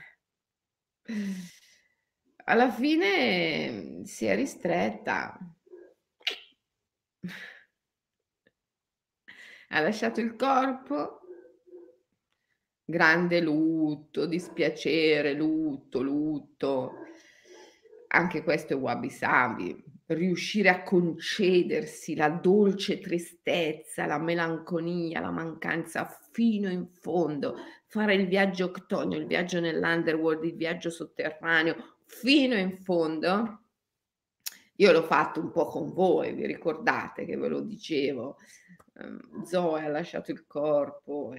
alla 2.46 2.70
fine 2.70 4.06
si 4.06 4.26
è 4.26 4.36
ristretta. 4.36 5.38
Ha 9.70 9.80
lasciato 9.80 10.22
il 10.22 10.36
corpo, 10.36 11.22
grande 12.86 13.42
lutto, 13.42 14.26
dispiacere, 14.26 15.34
lutto, 15.34 16.02
lutto. 16.02 16.92
Anche 18.08 18.44
questo 18.44 18.74
è 18.74 18.78
wabi 18.78 19.10
sabi, 19.10 19.84
riuscire 20.08 20.70
a 20.70 20.84
concedersi 20.84 22.16
la 22.16 22.30
dolce 22.30 23.00
tristezza, 23.00 24.06
la 24.06 24.20
melanconia, 24.20 25.20
la 25.20 25.32
mancanza 25.32 26.08
fino 26.32 26.70
in 26.70 26.88
fondo, 26.88 27.56
fare 27.88 28.14
il 28.14 28.28
viaggio 28.28 28.66
octonio, 28.66 29.18
il 29.18 29.26
viaggio 29.26 29.60
nell'underworld, 29.60 30.46
il 30.46 30.56
viaggio 30.56 30.90
sotterraneo, 30.92 31.95
fino 32.22 32.56
in 32.56 32.78
fondo. 32.78 33.64
Io 34.78 34.92
l'ho 34.92 35.04
fatto 35.04 35.40
un 35.40 35.52
po' 35.52 35.66
con 35.66 35.94
voi, 35.94 36.34
vi 36.34 36.46
ricordate 36.46 37.26
che 37.26 37.38
ve 37.38 37.48
lo 37.48 37.62
dicevo. 37.62 38.38
Um, 38.94 39.44
Zoe 39.44 39.86
ha 39.86 39.90
lasciato 39.90 40.32
il 40.32 40.46
corpo, 40.46 41.34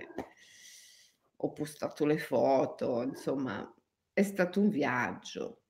ho 1.36 1.52
postato 1.52 2.04
le 2.04 2.18
foto, 2.18 3.02
insomma, 3.02 3.74
è 4.12 4.22
stato 4.22 4.60
un 4.60 4.68
viaggio. 4.68 5.62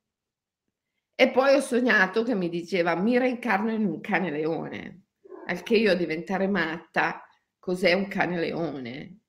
E 1.15 1.31
poi 1.31 1.55
ho 1.55 1.61
sognato 1.61 2.23
che 2.23 2.35
mi 2.35 2.49
diceva 2.49 2.95
mi 2.95 3.17
reincarno 3.17 3.73
in 3.73 3.85
un 3.85 4.01
cane 4.01 4.31
leone, 4.31 5.07
al 5.47 5.63
che 5.63 5.77
io 5.77 5.93
a 5.93 5.97
diventare 5.97 6.47
matta, 6.47 7.23
cos'è 7.59 7.93
un 7.95 8.09
cane 8.09 8.39
leone? 8.39 9.21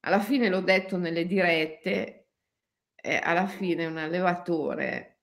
Alla 0.00 0.20
fine 0.20 0.48
l'ho 0.48 0.60
detto 0.60 0.96
nelle 0.98 1.26
dirette 1.26 2.25
e 3.06 3.20
alla 3.22 3.46
fine 3.46 3.86
un 3.86 3.96
allevatore 3.98 5.20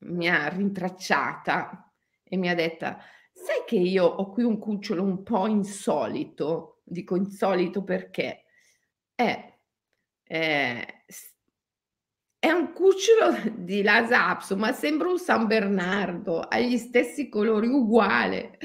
mi 0.00 0.28
ha 0.28 0.48
rintracciata 0.48 1.92
e 2.22 2.36
mi 2.36 2.48
ha 2.48 2.54
detta 2.54 2.98
sai 3.32 3.64
che 3.66 3.76
io 3.76 4.04
ho 4.04 4.30
qui 4.30 4.44
un 4.44 4.58
cucciolo 4.58 5.02
un 5.02 5.22
po' 5.24 5.46
insolito 5.48 6.82
dico 6.84 7.16
insolito 7.16 7.82
perché 7.82 8.44
è, 9.14 9.58
è 10.22 10.86
È 12.38 12.50
un 12.50 12.72
cucciolo 12.72 13.52
di 13.54 13.82
Lhasa 13.82 14.28
Apso, 14.28 14.56
ma 14.56 14.72
sembra 14.72 15.08
un 15.10 15.18
San 15.18 15.46
Bernardo, 15.46 16.40
ha 16.40 16.58
gli 16.58 16.78
stessi 16.78 17.28
colori, 17.28 17.66
uguale. 17.66 18.56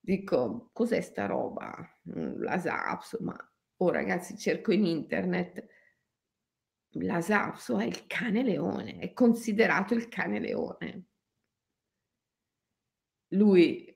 Dico: 0.00 0.70
"Cos'è 0.72 1.00
sta 1.02 1.26
roba?" 1.26 1.74
Mhmm, 2.04 2.42
Lhasa 2.42 2.86
Apso, 2.86 3.18
ma 3.20 3.36
oh 3.78 3.90
ragazzi 3.90 4.38
cerco 4.38 4.72
in 4.72 4.86
internet 4.86 5.66
Lhasa 6.94 7.44
Apso 7.46 7.78
è 7.78 7.84
il 7.84 8.06
cane 8.06 8.42
leone, 8.42 8.98
è 8.98 9.12
considerato 9.12 9.94
il 9.94 10.08
cane 10.08 10.38
leone. 10.38 11.06
Lui 13.32 13.92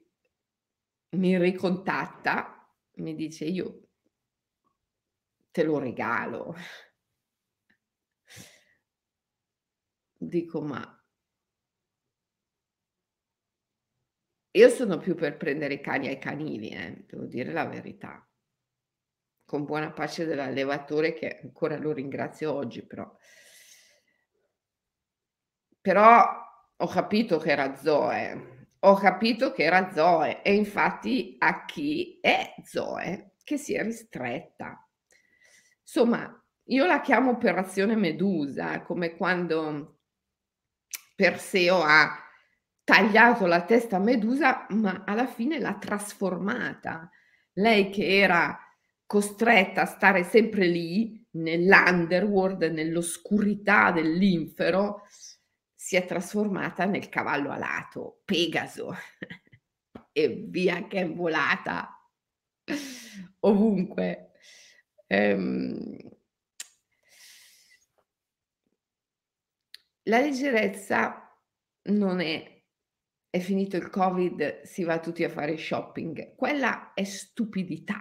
mi 1.16 1.38
ricontatta, 1.38 2.68
mi 2.96 3.14
dice: 3.14 3.44
"Io" 3.44 3.88
"te 5.54 5.62
lo 5.64 5.78
regalo." 5.78 6.54
Dico: 10.20 10.60
"Ma" 10.60 10.82
Io 14.52 14.68
sono 14.70 14.98
più 14.98 15.14
per 15.14 15.36
prendere 15.36 15.74
i 15.74 15.80
cani 15.80 16.08
ai 16.08 16.18
canili, 16.18 16.70
eh, 16.70 17.04
devo 17.06 17.24
dire 17.26 17.52
la 17.52 17.64
verità. 17.66 18.27
Con 19.48 19.64
buona 19.64 19.90
pace 19.92 20.26
dell'allevatore 20.26 21.14
che 21.14 21.40
ancora 21.42 21.78
lo 21.78 21.92
ringrazio 21.94 22.52
oggi, 22.52 22.82
però 22.84 23.10
Però 25.80 26.26
ho 26.76 26.86
capito 26.86 27.38
che 27.38 27.50
era 27.50 27.74
Zoe, 27.74 28.66
ho 28.80 28.94
capito 28.96 29.50
che 29.52 29.62
era 29.62 29.90
Zoe 29.90 30.42
e 30.42 30.54
infatti 30.54 31.36
a 31.38 31.64
chi 31.64 32.18
è 32.20 32.56
Zoe 32.62 33.36
che 33.42 33.56
si 33.56 33.72
è 33.74 33.82
ristretta. 33.82 34.86
Somma, 35.82 36.44
io 36.64 36.84
la 36.84 37.00
chiamo 37.00 37.30
operazione 37.30 37.96
Medusa, 37.96 38.82
come 38.82 39.16
quando 39.16 40.00
Perseo 41.16 41.80
ha 41.82 42.22
tagliato 42.84 43.46
la 43.46 43.64
testa 43.64 43.96
a 43.96 44.00
Medusa, 44.00 44.66
ma 44.70 45.04
alla 45.06 45.26
fine 45.26 45.58
l'ha 45.58 45.78
trasformata. 45.78 47.08
Lei 47.54 47.88
che 47.88 48.18
era 48.18 48.67
costretta 49.08 49.82
a 49.82 49.86
stare 49.86 50.22
sempre 50.22 50.66
lì, 50.66 51.26
nell'underworld, 51.30 52.64
nell'oscurità 52.64 53.90
dell'infero, 53.90 55.04
si 55.74 55.96
è 55.96 56.04
trasformata 56.04 56.84
nel 56.84 57.08
cavallo 57.08 57.50
alato, 57.50 58.20
Pegaso, 58.26 58.94
e 60.12 60.44
via 60.48 60.86
che 60.86 61.00
è 61.00 61.10
volata 61.10 61.88
ovunque. 63.40 64.30
Ehm 65.06 65.96
La 70.08 70.18
leggerezza 70.20 71.38
non 71.90 72.20
è: 72.20 72.62
"È 73.30 73.38
finito 73.38 73.76
il 73.76 73.90
Covid, 73.90 74.62
si 74.62 74.82
va 74.82 74.98
tutti 74.98 75.22
a 75.22 75.28
fare 75.28 75.56
shopping." 75.56 76.34
Quella 76.34 76.94
è 76.94 77.04
stupidità, 77.04 77.98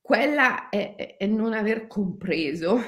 quella 0.00 0.68
è 0.68 1.16
è 1.18 1.26
non 1.26 1.52
aver 1.52 1.86
compreso 1.86 2.80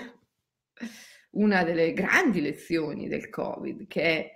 una 1.31 1.65
delle 1.65 1.93
grandi 1.93 2.41
lezioni 2.41 3.09
del 3.09 3.29
Covid, 3.29 3.87
che 3.87 4.03
è 4.03 4.31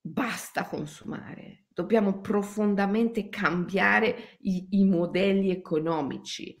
basta 0.00 0.64
consumare, 0.64 1.66
dobbiamo 1.68 2.20
profondamente 2.20 3.28
cambiare 3.28 4.36
i 4.40 4.68
i 4.70 4.84
modelli 4.84 5.50
economici, 5.50 6.60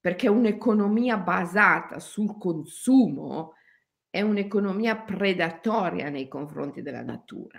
perché 0.00 0.28
un'economia 0.28 1.16
basata 1.18 1.98
sul 1.98 2.36
consumo 2.38 3.54
è 4.10 4.20
un'economia 4.20 4.96
predatoria 4.98 6.10
nei 6.10 6.28
confronti 6.28 6.82
della 6.82 7.02
natura. 7.02 7.58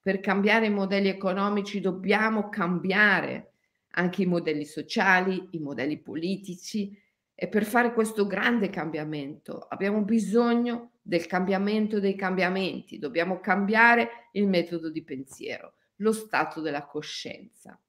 Per 0.00 0.20
cambiare 0.20 0.66
i 0.66 0.70
modelli 0.70 1.08
economici 1.08 1.80
dobbiamo 1.80 2.48
cambiare 2.48 3.49
anche 3.92 4.22
i 4.22 4.26
modelli 4.26 4.64
sociali, 4.64 5.48
i 5.52 5.58
modelli 5.58 5.98
politici 6.00 6.96
e 7.34 7.48
per 7.48 7.64
fare 7.64 7.92
questo 7.92 8.26
grande 8.26 8.68
cambiamento 8.68 9.58
abbiamo 9.60 10.02
bisogno 10.02 10.92
del 11.00 11.26
cambiamento 11.26 11.98
dei 11.98 12.14
cambiamenti, 12.14 12.98
dobbiamo 12.98 13.40
cambiare 13.40 14.28
il 14.32 14.46
metodo 14.46 14.90
di 14.90 15.02
pensiero, 15.02 15.74
lo 15.96 16.12
stato 16.12 16.60
della 16.60 16.86
coscienza. 16.86 17.80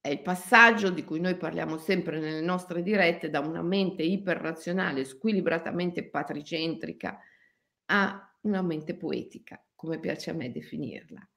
È 0.00 0.08
il 0.08 0.22
passaggio 0.22 0.90
di 0.90 1.04
cui 1.04 1.20
noi 1.20 1.36
parliamo 1.36 1.76
sempre 1.76 2.20
nelle 2.20 2.40
nostre 2.40 2.82
dirette 2.82 3.30
da 3.30 3.40
una 3.40 3.62
mente 3.62 4.02
iperrazionale, 4.02 5.04
squilibratamente 5.04 6.08
patricentrica, 6.08 7.18
a 7.86 8.36
una 8.42 8.62
mente 8.62 8.94
poetica, 8.94 9.62
come 9.74 9.98
piace 9.98 10.30
a 10.30 10.34
me 10.34 10.52
definirla. 10.52 11.28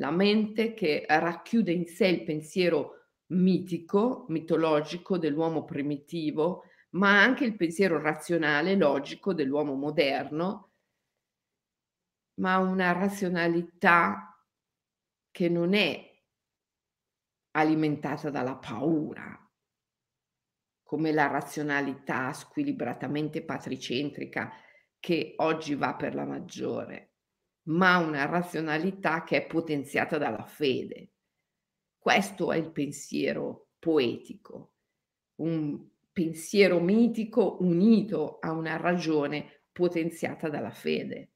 La 0.00 0.10
mente 0.10 0.72
che 0.72 1.04
racchiude 1.06 1.72
in 1.72 1.84
sé 1.84 2.06
il 2.06 2.24
pensiero 2.24 3.08
mitico, 3.32 4.24
mitologico 4.28 5.18
dell'uomo 5.18 5.66
primitivo, 5.66 6.64
ma 6.92 7.22
anche 7.22 7.44
il 7.44 7.54
pensiero 7.54 8.00
razionale, 8.00 8.76
logico 8.76 9.34
dell'uomo 9.34 9.74
moderno, 9.74 10.72
ma 12.40 12.56
una 12.56 12.92
razionalità 12.92 14.42
che 15.30 15.48
non 15.50 15.74
è 15.74 16.02
alimentata 17.52 18.30
dalla 18.30 18.56
paura, 18.56 19.38
come 20.82 21.12
la 21.12 21.26
razionalità 21.26 22.32
squilibratamente 22.32 23.44
patricentrica 23.44 24.50
che 24.98 25.34
oggi 25.36 25.74
va 25.74 25.94
per 25.94 26.14
la 26.14 26.24
maggiore, 26.24 27.09
ma 27.64 27.98
una 27.98 28.26
razionalità 28.26 29.24
che 29.24 29.44
è 29.44 29.46
potenziata 29.46 30.18
dalla 30.18 30.44
fede. 30.44 31.12
Questo 31.98 32.52
è 32.52 32.56
il 32.56 32.70
pensiero 32.70 33.68
poetico, 33.78 34.72
un 35.36 35.86
pensiero 36.12 36.80
mitico 36.80 37.58
unito 37.60 38.38
a 38.40 38.52
una 38.52 38.76
ragione 38.76 39.64
potenziata 39.72 40.48
dalla 40.48 40.70
fede. 40.70 41.30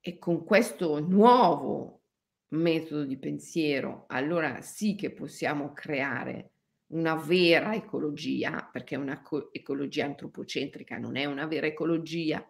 E 0.00 0.18
con 0.18 0.44
questo 0.44 1.00
nuovo 1.00 2.02
metodo 2.48 3.04
di 3.04 3.18
pensiero, 3.18 4.04
allora 4.08 4.60
sì 4.60 4.94
che 4.94 5.12
possiamo 5.12 5.72
creare 5.72 6.52
una 6.92 7.14
vera 7.14 7.74
ecologia, 7.74 8.68
perché 8.70 8.96
una 8.96 9.22
co- 9.22 9.52
ecologia 9.52 10.04
antropocentrica 10.04 10.98
non 10.98 11.16
è 11.16 11.24
una 11.24 11.46
vera 11.46 11.66
ecologia, 11.66 12.46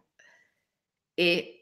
e 1.15 1.62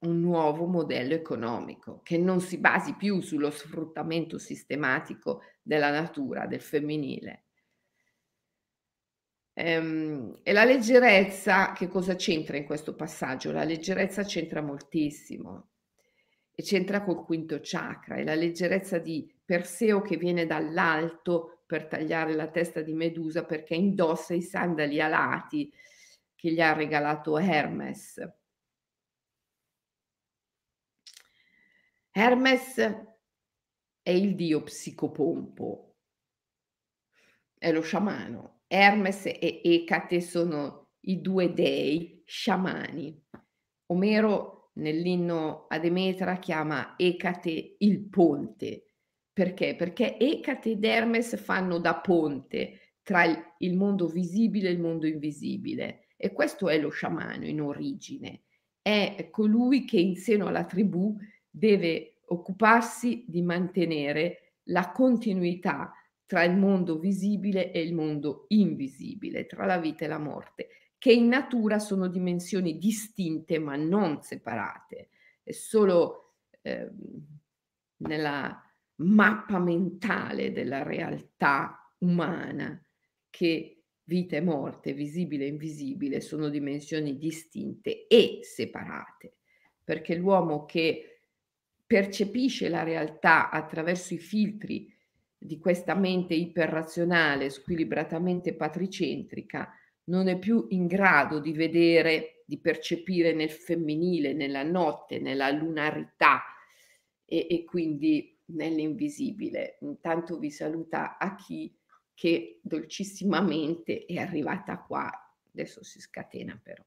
un 0.00 0.20
nuovo 0.20 0.66
modello 0.66 1.14
economico 1.14 2.00
che 2.02 2.16
non 2.16 2.40
si 2.40 2.58
basi 2.58 2.94
più 2.94 3.20
sullo 3.20 3.50
sfruttamento 3.50 4.38
sistematico 4.38 5.42
della 5.62 5.90
natura, 5.90 6.46
del 6.46 6.60
femminile. 6.60 7.44
Ehm, 9.52 10.38
e 10.42 10.52
la 10.52 10.64
leggerezza, 10.64 11.72
che 11.72 11.88
cosa 11.88 12.14
c'entra 12.14 12.56
in 12.56 12.64
questo 12.64 12.94
passaggio? 12.94 13.52
La 13.52 13.64
leggerezza 13.64 14.22
c'entra 14.22 14.62
moltissimo 14.62 15.72
e 16.54 16.62
c'entra 16.62 17.02
col 17.02 17.24
quinto 17.24 17.58
chakra, 17.62 18.16
è 18.16 18.24
la 18.24 18.34
leggerezza 18.34 18.98
di 18.98 19.30
Perseo 19.44 20.00
che 20.00 20.16
viene 20.16 20.46
dall'alto 20.46 21.62
per 21.66 21.86
tagliare 21.86 22.34
la 22.34 22.48
testa 22.48 22.80
di 22.80 22.94
Medusa 22.94 23.44
perché 23.44 23.74
indossa 23.74 24.32
i 24.32 24.42
sandali 24.42 25.00
alati 25.00 25.70
che 26.34 26.52
gli 26.52 26.60
ha 26.60 26.72
regalato 26.72 27.36
Hermes. 27.36 28.39
Hermes 32.12 32.76
è 34.02 34.10
il 34.10 34.34
dio 34.34 34.62
psicopompo, 34.62 35.96
è 37.56 37.70
lo 37.70 37.82
sciamano. 37.82 38.62
Hermes 38.66 39.26
e 39.26 39.60
Ecate 39.62 40.20
sono 40.20 40.90
i 41.02 41.20
due 41.20 41.52
dei 41.52 42.22
sciamani. 42.24 43.26
Omero 43.86 44.70
nell'inno 44.74 45.66
a 45.68 45.78
Demetra 45.78 46.38
chiama 46.38 46.94
Ecate 46.96 47.76
il 47.78 48.08
ponte. 48.08 48.94
Perché? 49.32 49.76
Perché 49.76 50.18
Ecate 50.18 50.70
ed 50.70 50.84
Hermes 50.84 51.40
fanno 51.40 51.78
da 51.78 51.96
ponte 52.00 52.94
tra 53.02 53.24
il, 53.58 53.76
mondo 53.76 54.06
visibile 54.08 54.68
e 54.68 54.72
il 54.72 54.80
mondo 54.80 55.06
invisibile. 55.06 56.08
E 56.16 56.32
questo 56.32 56.68
è 56.68 56.78
lo 56.78 56.90
sciamano 56.90 57.46
in 57.46 57.60
origine. 57.60 58.42
È 58.80 59.28
colui 59.30 59.84
che 59.84 59.98
in 59.98 60.16
seno 60.16 60.46
alla 60.46 60.64
tribù 60.64 61.16
deve 61.50 62.20
occuparsi 62.26 63.24
di 63.26 63.42
mantenere 63.42 64.54
la 64.64 64.92
continuità 64.92 65.92
tra 66.24 66.44
il 66.44 66.56
mondo 66.56 66.98
visibile 66.98 67.72
e 67.72 67.80
il 67.80 67.92
mondo 67.92 68.44
invisibile, 68.48 69.46
tra 69.46 69.66
la 69.66 69.78
vita 69.78 70.04
e 70.04 70.08
la 70.08 70.18
morte 70.18 70.68
che 71.00 71.12
in 71.12 71.28
natura 71.28 71.78
sono 71.78 72.08
dimensioni 72.08 72.76
distinte 72.76 73.58
ma 73.58 73.74
non 73.74 74.20
separate. 74.20 75.08
È 75.42 75.50
solo 75.50 76.34
eh, 76.60 76.90
nella 78.02 78.62
mappa 78.96 79.58
mentale 79.58 80.52
della 80.52 80.82
realtà 80.82 81.90
umana 82.00 82.84
che 83.30 83.84
vita 84.04 84.36
e 84.36 84.42
morte, 84.42 84.92
visibile 84.92 85.44
e 85.44 85.48
invisibile, 85.48 86.20
sono 86.20 86.50
dimensioni 86.50 87.16
distinte 87.16 88.06
e 88.06 88.40
separate, 88.42 89.36
perché 89.82 90.16
l'uomo 90.16 90.66
che 90.66 91.09
percepisce 91.90 92.68
la 92.68 92.84
realtà 92.84 93.50
attraverso 93.50 94.14
i 94.14 94.18
filtri 94.18 94.96
di 95.36 95.58
questa 95.58 95.96
mente 95.96 96.34
iperrazionale, 96.34 97.50
squilibratamente 97.50 98.54
patricentrica, 98.54 99.74
non 100.04 100.28
è 100.28 100.38
più 100.38 100.66
in 100.68 100.86
grado 100.86 101.40
di 101.40 101.52
vedere, 101.52 102.44
di 102.46 102.60
percepire 102.60 103.32
nel 103.32 103.50
femminile, 103.50 104.34
nella 104.34 104.62
notte, 104.62 105.18
nella 105.18 105.50
lunarità 105.50 106.44
e, 107.24 107.48
e 107.50 107.64
quindi 107.64 108.38
nell'invisibile. 108.52 109.78
Intanto 109.80 110.38
vi 110.38 110.52
saluta 110.52 111.18
a 111.18 111.34
chi 111.34 111.76
che 112.14 112.60
dolcissimamente 112.62 114.04
è 114.04 114.18
arrivata 114.18 114.78
qua, 114.78 115.10
adesso 115.52 115.82
si 115.82 115.98
scatena 115.98 116.56
però, 116.62 116.84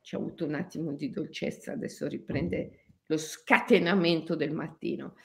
c'è 0.00 0.16
avuto 0.16 0.44
un 0.44 0.54
attimo 0.54 0.92
di 0.92 1.08
dolcezza, 1.08 1.70
adesso 1.70 2.08
riprende 2.08 2.81
lo 3.12 3.18
scatenamento 3.18 4.34
del 4.34 4.52
mattino. 4.52 5.16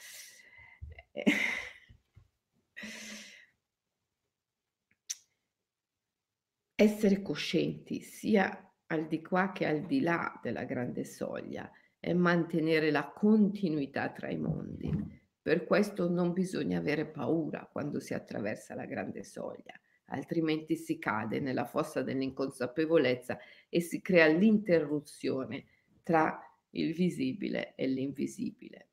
Essere 6.75 7.21
coscienti 7.21 8.01
sia 8.01 8.71
al 8.87 9.07
di 9.07 9.21
qua 9.21 9.51
che 9.51 9.65
al 9.65 9.85
di 9.85 10.01
là 10.01 10.39
della 10.43 10.63
grande 10.65 11.03
soglia 11.05 11.71
e 11.99 12.13
mantenere 12.13 12.91
la 12.91 13.09
continuità 13.09 14.11
tra 14.11 14.29
i 14.29 14.37
mondi 14.37 15.25
per 15.47 15.65
questo 15.65 16.09
non 16.09 16.33
bisogna 16.33 16.77
avere 16.77 17.05
paura 17.05 17.69
quando 17.71 18.01
si 18.01 18.13
attraversa 18.13 18.75
la 18.75 18.83
grande 18.83 19.23
soglia, 19.23 19.79
altrimenti 20.07 20.75
si 20.75 20.99
cade 20.99 21.39
nella 21.39 21.63
fossa 21.63 22.01
dell'inconsapevolezza 22.01 23.39
e 23.69 23.79
si 23.79 24.01
crea 24.01 24.27
l'interruzione 24.27 25.63
tra 26.03 26.46
il 26.81 26.93
visibile 26.93 27.75
e 27.75 27.87
l'invisibile, 27.87 28.89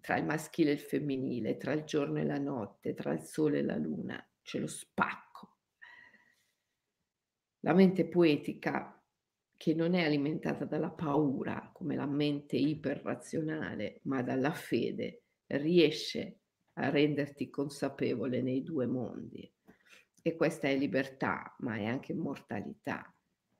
tra 0.00 0.16
il 0.16 0.24
maschile 0.24 0.70
e 0.70 0.74
il 0.74 0.80
femminile, 0.80 1.56
tra 1.56 1.72
il 1.72 1.84
giorno 1.84 2.18
e 2.18 2.24
la 2.24 2.38
notte, 2.38 2.94
tra 2.94 3.12
il 3.12 3.22
sole 3.22 3.58
e 3.58 3.62
la 3.62 3.76
luna, 3.76 4.24
c'è 4.42 4.58
lo 4.58 4.66
spacco. 4.66 5.58
La 7.60 7.72
mente 7.72 8.06
poetica 8.06 8.92
che 9.56 9.74
non 9.74 9.94
è 9.94 10.04
alimentata 10.04 10.64
dalla 10.64 10.90
paura 10.90 11.70
come 11.72 11.96
la 11.96 12.06
mente 12.06 12.56
iperrazionale, 12.56 14.00
ma 14.02 14.22
dalla 14.22 14.52
fede, 14.52 15.22
riesce 15.46 16.40
a 16.74 16.90
renderti 16.90 17.48
consapevole 17.48 18.42
nei 18.42 18.62
due 18.62 18.86
mondi. 18.86 19.50
E 20.22 20.36
questa 20.36 20.68
è 20.68 20.76
libertà, 20.76 21.54
ma 21.60 21.76
è 21.76 21.84
anche 21.84 22.12
mortalità, 22.12 23.15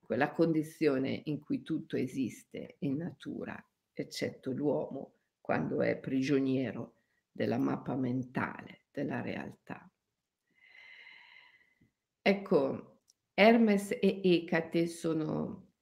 quella 0.07 0.33
condizione 0.33 1.23
in 1.25 1.41
cui 1.41 1.63
tutto 1.63 1.97
esiste 1.97 2.77
in 2.81 2.97
natura, 2.97 3.61
eccetto 3.93 4.53
l'uomo 4.53 5.15
quando 5.41 5.83
è 5.83 5.99
prigioniero 5.99 7.01
della 7.33 7.59
mappa 7.59 7.97
mentale 7.97 8.85
della 8.93 9.21
realtà. 9.21 9.91
Ecco, 12.23 13.01
Hermes 13.35 13.91
e 13.91 14.21
Ecate 14.23 14.87
sono 14.87 15.73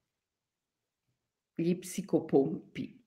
gli 1.55 1.77
psicopompi, 1.77 3.07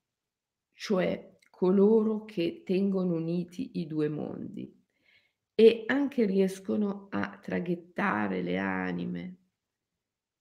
cioè 0.72 1.36
coloro 1.50 2.24
che 2.24 2.62
tengono 2.64 3.14
uniti 3.14 3.80
i 3.80 3.86
due 3.88 4.08
mondi 4.08 4.72
e 5.54 5.82
anche 5.86 6.24
riescono 6.24 7.08
a 7.10 7.36
traghettare 7.42 8.42
le 8.42 8.58
anime 8.58 9.36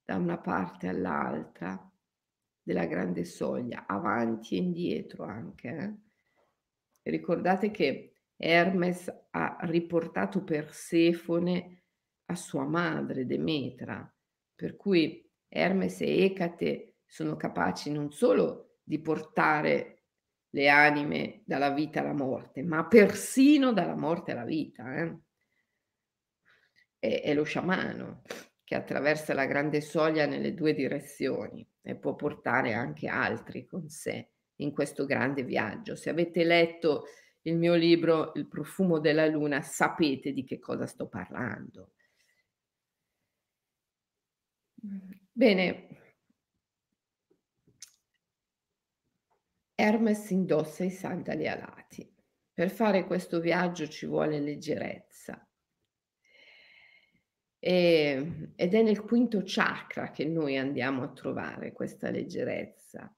da 0.08 0.16
una 0.16 0.38
parte 0.38 0.88
all'altra 0.88 1.78
della 2.64 2.86
grande 2.86 3.26
soglia, 3.26 3.86
avanti 3.86 4.56
e 4.56 4.60
indietro 4.60 5.26
anche. 5.26 5.68
Eh? 5.68 7.12
Ricordate 7.12 7.72
che 7.72 8.14
Hermes 8.38 9.14
ha 9.32 9.58
riportato 9.64 10.46
Persefone 10.46 11.84
a 12.28 12.36
sua 12.36 12.64
madre 12.64 13.26
Demetra, 13.26 14.10
per 14.56 14.78
cui 14.78 15.30
Hermes 15.46 16.00
e 16.00 16.24
Ecate 16.24 17.00
sono 17.06 17.36
capaci 17.36 17.92
non 17.92 18.10
solo 18.14 18.78
di 18.84 19.00
portare 19.00 20.04
le 20.52 20.70
anime 20.70 21.42
dalla 21.44 21.72
vita 21.72 22.00
alla 22.00 22.14
morte, 22.14 22.64
ma 22.64 22.88
persino 22.88 23.74
dalla 23.74 23.98
morte 23.98 24.32
alla 24.32 24.46
vita. 24.46 24.96
Eh? 24.96 25.18
È, 26.98 27.22
è 27.24 27.34
lo 27.34 27.44
sciamano 27.44 28.24
che 28.68 28.76
attraversa 28.76 29.34
la 29.34 29.46
grande 29.46 29.80
soglia 29.80 30.26
nelle 30.26 30.54
due 30.54 30.74
direzioni 30.74 31.66
e 31.82 31.96
può 31.96 32.16
portare 32.18 32.74
anche 32.74 33.08
altri 33.08 33.66
con 33.66 33.88
sé 33.88 34.32
in 34.56 34.74
questo 34.74 35.06
grande 35.06 35.44
viaggio. 35.44 35.96
Se 35.96 36.10
avete 36.10 36.44
letto 36.44 37.06
il 37.44 37.56
mio 37.56 37.76
libro 37.76 38.34
Il 38.34 38.46
profumo 38.50 39.00
della 39.00 39.26
luna, 39.26 39.62
sapete 39.62 40.34
di 40.34 40.44
che 40.44 40.60
cosa 40.60 40.86
sto 40.86 41.08
parlando. 41.08 41.94
Bene, 45.32 45.88
Hermes 49.76 50.30
indossa 50.32 50.84
i 50.84 50.90
sandali 50.90 51.48
alati. 51.48 52.14
Per 52.52 52.70
fare 52.70 53.06
questo 53.06 53.40
viaggio 53.40 53.88
ci 53.88 54.06
vuole 54.06 54.42
leggerezza. 54.42 55.47
E, 57.60 58.52
ed 58.56 58.74
è 58.74 58.82
nel 58.84 59.02
quinto 59.02 59.42
chakra 59.44 60.12
che 60.12 60.26
noi 60.26 60.58
andiamo 60.58 61.04
a 61.04 61.12
trovare 61.12 61.72
questa 61.72 62.10
leggerezza. 62.10 63.12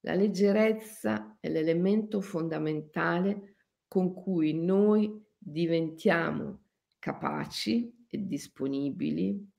La 0.00 0.14
leggerezza 0.14 1.36
è 1.40 1.48
l'elemento 1.48 2.20
fondamentale 2.20 3.56
con 3.86 4.12
cui 4.12 4.52
noi 4.52 5.24
diventiamo 5.36 6.62
capaci 6.98 8.06
e 8.08 8.26
disponibili 8.26 9.50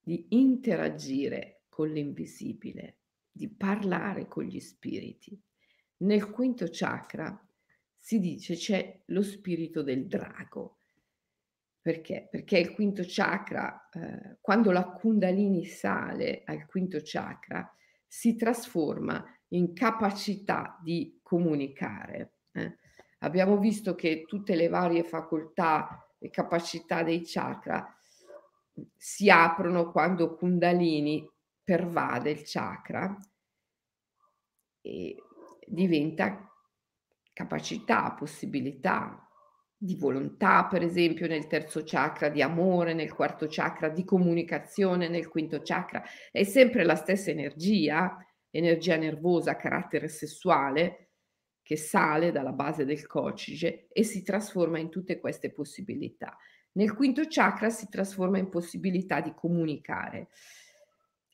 di 0.00 0.26
interagire 0.30 1.62
con 1.68 1.88
l'invisibile, 1.88 2.98
di 3.30 3.48
parlare 3.48 4.26
con 4.26 4.44
gli 4.44 4.58
spiriti. 4.58 5.40
Nel 5.98 6.30
quinto 6.30 6.66
chakra 6.70 7.46
si 7.96 8.18
dice 8.18 8.54
c'è 8.54 9.02
lo 9.06 9.22
spirito 9.22 9.82
del 9.82 10.06
drago. 10.06 10.79
Perché? 11.82 12.28
Perché 12.30 12.58
il 12.58 12.74
quinto 12.74 13.02
chakra, 13.06 13.88
eh, 13.90 14.36
quando 14.40 14.70
la 14.70 14.84
kundalini 14.84 15.64
sale 15.64 16.42
al 16.44 16.66
quinto 16.66 16.98
chakra, 17.02 17.68
si 18.06 18.36
trasforma 18.36 19.24
in 19.48 19.72
capacità 19.72 20.78
di 20.82 21.18
comunicare. 21.22 22.34
Eh. 22.52 22.76
Abbiamo 23.20 23.58
visto 23.58 23.94
che 23.94 24.24
tutte 24.26 24.56
le 24.56 24.68
varie 24.68 25.04
facoltà 25.04 26.06
e 26.18 26.28
capacità 26.28 27.02
dei 27.02 27.22
chakra 27.24 27.86
si 28.96 29.30
aprono 29.30 29.90
quando 29.90 30.34
kundalini 30.34 31.28
pervade 31.62 32.30
il 32.30 32.42
chakra 32.44 33.16
e 34.82 35.16
diventa 35.66 36.50
capacità, 37.32 38.12
possibilità 38.12 39.29
di 39.82 39.94
volontà, 39.94 40.66
per 40.66 40.82
esempio 40.82 41.26
nel 41.26 41.46
terzo 41.46 41.80
chakra, 41.86 42.28
di 42.28 42.42
amore 42.42 42.92
nel 42.92 43.14
quarto 43.14 43.46
chakra, 43.48 43.88
di 43.88 44.04
comunicazione 44.04 45.08
nel 45.08 45.26
quinto 45.26 45.62
chakra. 45.62 46.02
È 46.30 46.42
sempre 46.42 46.84
la 46.84 46.96
stessa 46.96 47.30
energia, 47.30 48.22
energia 48.50 48.96
nervosa, 48.96 49.56
carattere 49.56 50.08
sessuale, 50.08 51.12
che 51.62 51.76
sale 51.76 52.30
dalla 52.30 52.52
base 52.52 52.84
del 52.84 53.06
cocige 53.06 53.86
e 53.90 54.02
si 54.02 54.22
trasforma 54.22 54.78
in 54.78 54.90
tutte 54.90 55.18
queste 55.18 55.50
possibilità. 55.50 56.36
Nel 56.72 56.92
quinto 56.92 57.22
chakra 57.26 57.70
si 57.70 57.88
trasforma 57.88 58.36
in 58.36 58.50
possibilità 58.50 59.22
di 59.22 59.32
comunicare. 59.34 60.28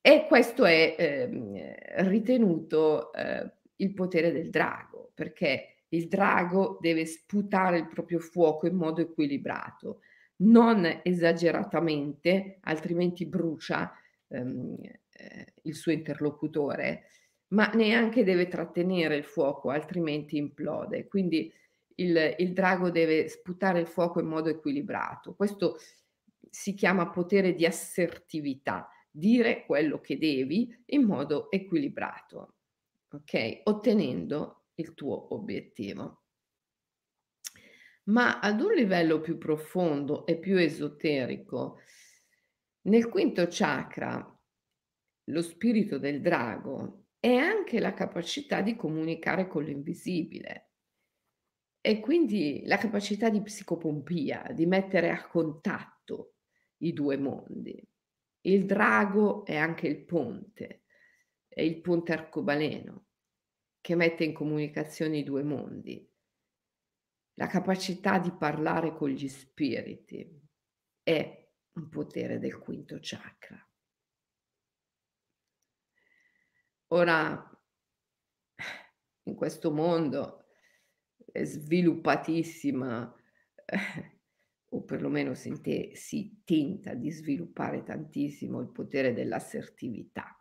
E 0.01 0.27
questo 0.29 0.65
è 0.65 0.95
eh, 0.97 1.75
ritenuto 2.05 3.13
eh, 3.13 3.51
il 3.77 3.93
potere 3.93 4.31
del 4.31 4.51
drago, 4.51 5.11
perché 5.15 5.76
il 5.91 6.09
drago 6.09 6.79
deve 6.81 7.07
sputare 7.07 7.79
il 7.79 7.89
proprio 7.89 8.19
fuoco 8.19 8.67
in 8.67 8.75
modo 8.75 9.01
equilibrato, 9.01 10.01
non 10.39 11.01
esageratamente, 11.03 12.59
altrimenti 12.63 13.27
brucia 13.27 13.93
ehm, 14.29 14.77
eh, 15.13 15.53
il 15.63 15.75
suo 15.75 15.93
interlocutore, 15.93 17.05
ma 17.49 17.69
neanche 17.69 18.25
deve 18.25 18.49
trattenere 18.49 19.17
il 19.17 19.25
fuoco, 19.25 19.71
altrimenti 19.71 20.37
implode. 20.37 21.07
Quindi 21.07 21.53
il, 21.97 22.35
il 22.39 22.53
drago 22.53 22.91
deve 22.91 23.29
sputare 23.29 23.81
il 23.81 23.87
fuoco 23.87 24.21
in 24.21 24.27
modo 24.27 24.49
equilibrato. 24.49 25.35
Questo 25.35 25.79
si 26.51 26.75
chiama 26.75 27.11
potere 27.11 27.55
di 27.55 27.65
assertività 27.65 28.89
dire 29.11 29.65
quello 29.65 30.01
che 30.01 30.19
devi 30.19 30.75
in 30.87 31.05
modo 31.05 31.51
equilibrato, 31.51 32.57
ok? 33.11 33.63
Ottenendo 33.65 34.56
il 34.77 34.95
tuo 34.95 35.35
obiettivo. 35.35 36.23
Ma 38.05 38.39
ad 38.39 38.61
un 38.61 38.73
livello 38.73 39.21
più 39.21 39.37
profondo 39.37 40.27
e 40.27 40.39
più 40.39 40.57
esoterico, 40.57 41.81
Nel 42.87 43.09
quinto 43.09 43.49
chakra, 43.51 44.41
lo 45.25 45.43
spirito 45.43 45.99
del 45.99 46.21
drago 46.21 47.07
è 47.19 47.35
anche 47.35 47.81
la 47.81 47.93
capacità 47.93 48.61
di 48.61 48.77
comunicare 48.77 49.49
con 49.49 49.65
l'invisibile 49.65 50.71
e 51.81 51.99
quindi 51.99 52.63
la 52.65 52.79
capacità 52.79 53.29
di 53.29 53.43
psicopompia, 53.43 54.53
di 54.55 54.67
mettere 54.67 55.11
a 55.11 55.27
contatto 55.27 56.35
i 56.83 56.93
due 56.93 57.17
mondi. 57.17 57.77
Il 58.43 58.67
drago 58.67 59.45
è 59.45 59.57
anche 59.57 59.89
il 59.89 60.05
ponte, 60.05 60.85
è 61.49 61.63
il 61.63 61.81
ponte 61.81 62.13
arcobaleno 62.13 63.06
che 63.87 63.95
mette 63.95 64.25
in 64.25 64.33
comunicazione 64.33 65.19
i 65.19 65.23
due 65.23 65.45
mondi. 65.45 66.13
La 67.35 67.47
capacità 67.47 68.19
di 68.19 68.33
parlare 68.33 68.93
con 68.93 69.11
gli 69.11 69.29
spiriti 69.29 70.29
è 71.05 71.49
un 71.75 71.89
potere 71.89 72.41
del 72.41 72.59
quinto 72.59 72.99
chakra. 73.01 73.65
Ora, 76.89 77.61
in 79.23 79.35
questo 79.37 79.71
mondo 79.71 80.47
è 81.31 81.45
sviluppatissima, 81.45 83.15
o 84.69 84.83
perlomeno 84.83 85.35
si, 85.35 85.61
te, 85.61 85.95
si 85.95 86.43
tenta 86.45 86.93
di 86.93 87.13
sviluppare 87.13 87.85
tantissimo 87.85 88.61
il 88.61 88.73
potere 88.73 89.13
dell'assertività, 89.13 90.37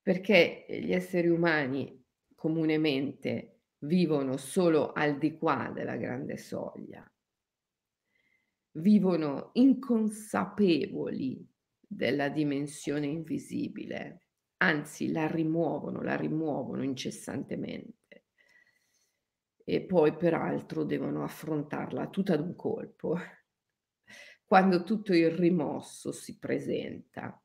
perché 0.00 0.64
gli 0.70 0.94
esseri 0.94 1.28
umani 1.28 2.00
comunemente 2.42 3.60
vivono 3.84 4.36
solo 4.36 4.90
al 4.90 5.16
di 5.16 5.38
qua 5.38 5.70
della 5.72 5.94
grande 5.94 6.36
soglia, 6.36 7.08
vivono 8.72 9.50
inconsapevoli 9.52 11.48
della 11.78 12.28
dimensione 12.30 13.06
invisibile, 13.06 14.26
anzi 14.56 15.12
la 15.12 15.28
rimuovono, 15.28 16.02
la 16.02 16.16
rimuovono 16.16 16.82
incessantemente. 16.82 18.24
E 19.62 19.82
poi 19.82 20.16
peraltro 20.16 20.82
devono 20.82 21.22
affrontarla 21.22 22.08
tutta 22.08 22.36
d'un 22.36 22.56
colpo, 22.56 23.16
quando 24.44 24.82
tutto 24.82 25.14
il 25.14 25.30
rimosso 25.30 26.10
si 26.10 26.40
presenta 26.40 27.40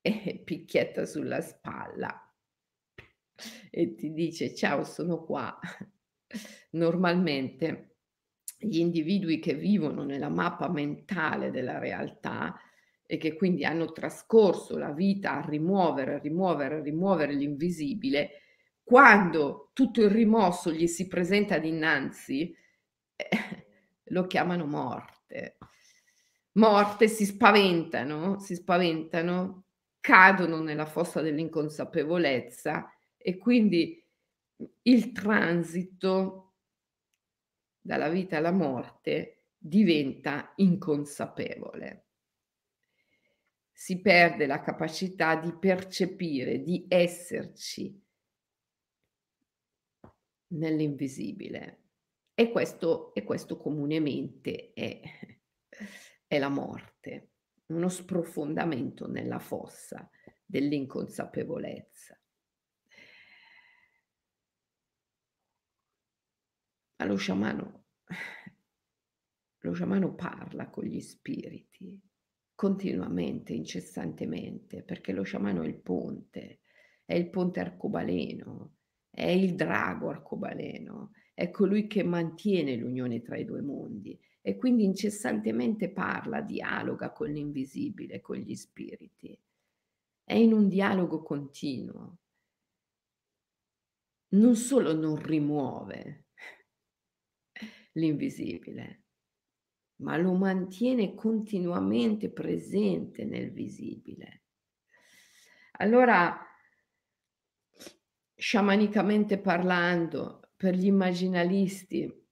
e 0.00 0.42
picchietta 0.44 1.06
sulla 1.06 1.40
spalla 1.40 2.23
e 3.70 3.94
ti 3.94 4.12
dice 4.12 4.54
ciao 4.54 4.84
sono 4.84 5.24
qua. 5.24 5.58
Normalmente 6.70 7.96
gli 8.58 8.78
individui 8.78 9.38
che 9.38 9.54
vivono 9.54 10.04
nella 10.04 10.28
mappa 10.28 10.68
mentale 10.68 11.50
della 11.50 11.78
realtà 11.78 12.58
e 13.06 13.18
che 13.18 13.34
quindi 13.34 13.64
hanno 13.64 13.92
trascorso 13.92 14.78
la 14.78 14.92
vita 14.92 15.42
a 15.42 15.46
rimuovere, 15.46 16.14
a 16.14 16.18
rimuovere, 16.18 16.76
a 16.76 16.82
rimuovere 16.82 17.34
l'invisibile, 17.34 18.30
quando 18.82 19.70
tutto 19.72 20.02
il 20.02 20.10
rimosso 20.10 20.72
gli 20.72 20.86
si 20.86 21.06
presenta 21.06 21.58
dinanzi, 21.58 22.54
eh, 23.16 23.66
lo 24.04 24.26
chiamano 24.26 24.66
morte. 24.66 25.58
Morte, 26.52 27.08
si 27.08 27.24
spaventano, 27.26 28.38
si 28.38 28.54
spaventano, 28.54 29.64
cadono 30.00 30.60
nella 30.60 30.86
fossa 30.86 31.20
dell'inconsapevolezza 31.20 32.88
e 33.26 33.38
quindi 33.38 34.06
il 34.82 35.12
transito 35.12 36.56
dalla 37.80 38.10
vita 38.10 38.36
alla 38.36 38.50
morte 38.50 39.44
diventa 39.56 40.52
inconsapevole. 40.56 42.08
Si 43.72 44.02
perde 44.02 44.44
la 44.44 44.60
capacità 44.60 45.36
di 45.36 45.54
percepire, 45.54 46.62
di 46.62 46.84
esserci 46.86 47.98
nell'invisibile. 50.48 51.84
E 52.34 52.50
questo, 52.50 53.14
e 53.14 53.24
questo 53.24 53.56
comunemente 53.56 54.74
è, 54.74 55.00
è 56.26 56.38
la 56.38 56.50
morte, 56.50 57.30
uno 57.68 57.88
sprofondamento 57.88 59.08
nella 59.08 59.38
fossa 59.38 60.10
dell'inconsapevolezza. 60.44 62.18
Ma 66.96 67.04
lo 67.06 67.16
sciamano, 67.16 67.84
lo 69.60 69.72
sciamano 69.72 70.14
parla 70.14 70.68
con 70.70 70.84
gli 70.84 71.00
spiriti 71.00 72.00
continuamente, 72.54 73.52
incessantemente, 73.52 74.82
perché 74.82 75.12
lo 75.12 75.22
sciamano 75.22 75.62
è 75.62 75.66
il 75.66 75.76
ponte, 75.76 76.60
è 77.04 77.14
il 77.14 77.28
ponte 77.28 77.60
arcobaleno, 77.60 78.76
è 79.10 79.26
il 79.26 79.54
drago 79.54 80.08
arcobaleno, 80.08 81.10
è 81.34 81.50
colui 81.50 81.86
che 81.86 82.04
mantiene 82.04 82.76
l'unione 82.76 83.22
tra 83.22 83.36
i 83.36 83.44
due 83.44 83.60
mondi 83.60 84.18
e 84.40 84.56
quindi 84.56 84.84
incessantemente 84.84 85.90
parla, 85.90 86.40
dialoga 86.40 87.10
con 87.12 87.30
l'invisibile, 87.30 88.20
con 88.20 88.36
gli 88.36 88.54
spiriti. 88.54 89.38
È 90.22 90.34
in 90.34 90.52
un 90.52 90.68
dialogo 90.68 91.22
continuo. 91.22 92.18
Non 94.28 94.56
solo 94.56 94.94
non 94.94 95.16
rimuove, 95.16 96.23
l'invisibile, 97.94 99.02
ma 99.96 100.16
lo 100.16 100.34
mantiene 100.34 101.14
continuamente 101.14 102.30
presente 102.30 103.24
nel 103.24 103.52
visibile. 103.52 104.42
Allora, 105.78 106.38
sciamanicamente 108.34 109.38
parlando, 109.38 110.50
per 110.56 110.74
gli 110.74 110.86
immaginalisti, 110.86 112.22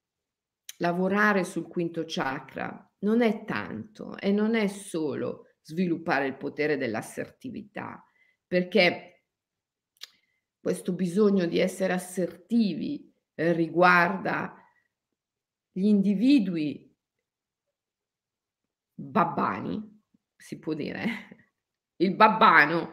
lavorare 0.78 1.44
sul 1.44 1.68
quinto 1.68 2.04
chakra 2.06 2.92
non 3.00 3.20
è 3.20 3.44
tanto 3.44 4.16
e 4.18 4.32
non 4.32 4.54
è 4.54 4.66
solo 4.68 5.46
sviluppare 5.60 6.26
il 6.26 6.36
potere 6.36 6.76
dell'assertività, 6.76 8.04
perché 8.46 9.24
questo 10.60 10.92
bisogno 10.92 11.46
di 11.46 11.58
essere 11.58 11.92
assertivi 11.92 13.12
eh, 13.34 13.52
riguarda 13.52 14.61
gli 15.72 15.86
individui 15.86 16.90
babbani, 18.94 20.02
si 20.36 20.58
può 20.58 20.74
dire, 20.74 21.06
il 22.02 22.14
babbano, 22.14 22.92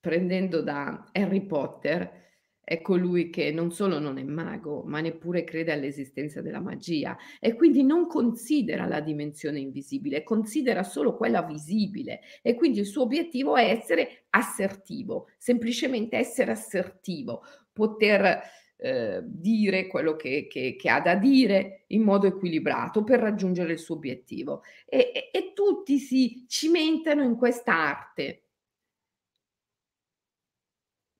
prendendo 0.00 0.62
da 0.62 1.08
Harry 1.12 1.46
Potter, 1.46 2.26
è 2.68 2.82
colui 2.82 3.30
che 3.30 3.50
non 3.50 3.72
solo 3.72 3.98
non 3.98 4.18
è 4.18 4.22
mago, 4.22 4.82
ma 4.84 5.00
neppure 5.00 5.42
crede 5.42 5.72
all'esistenza 5.72 6.42
della 6.42 6.60
magia 6.60 7.16
e 7.40 7.54
quindi 7.54 7.82
non 7.82 8.06
considera 8.06 8.84
la 8.84 9.00
dimensione 9.00 9.58
invisibile, 9.58 10.22
considera 10.22 10.82
solo 10.82 11.16
quella 11.16 11.42
visibile 11.42 12.20
e 12.42 12.54
quindi 12.54 12.80
il 12.80 12.86
suo 12.86 13.04
obiettivo 13.04 13.56
è 13.56 13.70
essere 13.70 14.26
assertivo, 14.30 15.28
semplicemente 15.38 16.18
essere 16.18 16.50
assertivo, 16.50 17.40
poter 17.72 18.38
eh, 18.80 19.20
dire 19.24 19.88
quello 19.88 20.14
che, 20.14 20.46
che, 20.46 20.76
che, 20.76 20.88
ha 20.88 21.00
da 21.00 21.16
dire 21.16 21.84
in 21.88 22.02
modo 22.02 22.28
equilibrato 22.28 23.02
per 23.02 23.18
raggiungere 23.18 23.72
il 23.72 23.78
suo 23.78 23.96
obiettivo. 23.96 24.62
E, 24.86 25.10
e, 25.12 25.30
e 25.32 25.52
tutti 25.52 25.98
si 25.98 26.44
cimentano 26.46 27.24
in 27.24 27.36
questa 27.36 27.74
arte, 27.74 28.44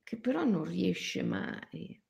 che 0.05 0.16
però 0.18 0.44
non 0.44 0.64
riesce 0.64 1.23
mai. 1.25 2.01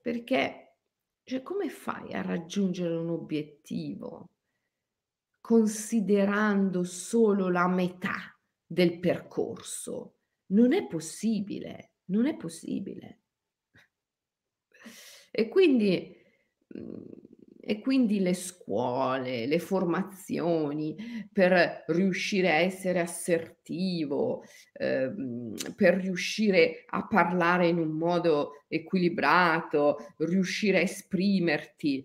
Perché, 0.00 0.76
cioè, 1.24 1.42
come 1.42 1.68
fai 1.68 2.12
a 2.12 2.22
raggiungere 2.22 2.94
un 2.94 3.10
obiettivo 3.10 4.30
considerando 5.40 6.84
solo 6.84 7.48
la 7.48 7.66
metà 7.66 8.38
del 8.64 9.00
percorso? 9.00 10.18
Non 10.46 10.72
è 10.72 10.86
possibile, 10.86 11.94
non 12.06 12.26
è 12.26 12.36
possibile. 12.36 13.23
E 15.36 15.48
quindi, 15.48 16.14
mhmm, 16.68 17.02
e 17.66 17.80
quindi 17.80 18.20
le 18.20 18.34
scuole, 18.34 19.46
le 19.46 19.58
formazioni 19.58 20.94
per 21.32 21.84
riuscire 21.88 22.50
a 22.50 22.56
essere 22.56 23.00
assertivo, 23.00 24.44
ehm, 24.74 25.54
per 25.74 25.94
riuscire 25.96 26.84
a 26.90 27.06
parlare 27.06 27.66
in 27.68 27.78
un 27.78 27.92
modo 27.96 28.64
equilibrato, 28.68 29.96
riuscire 30.18 30.78
a 30.78 30.82
esprimerti, 30.82 32.04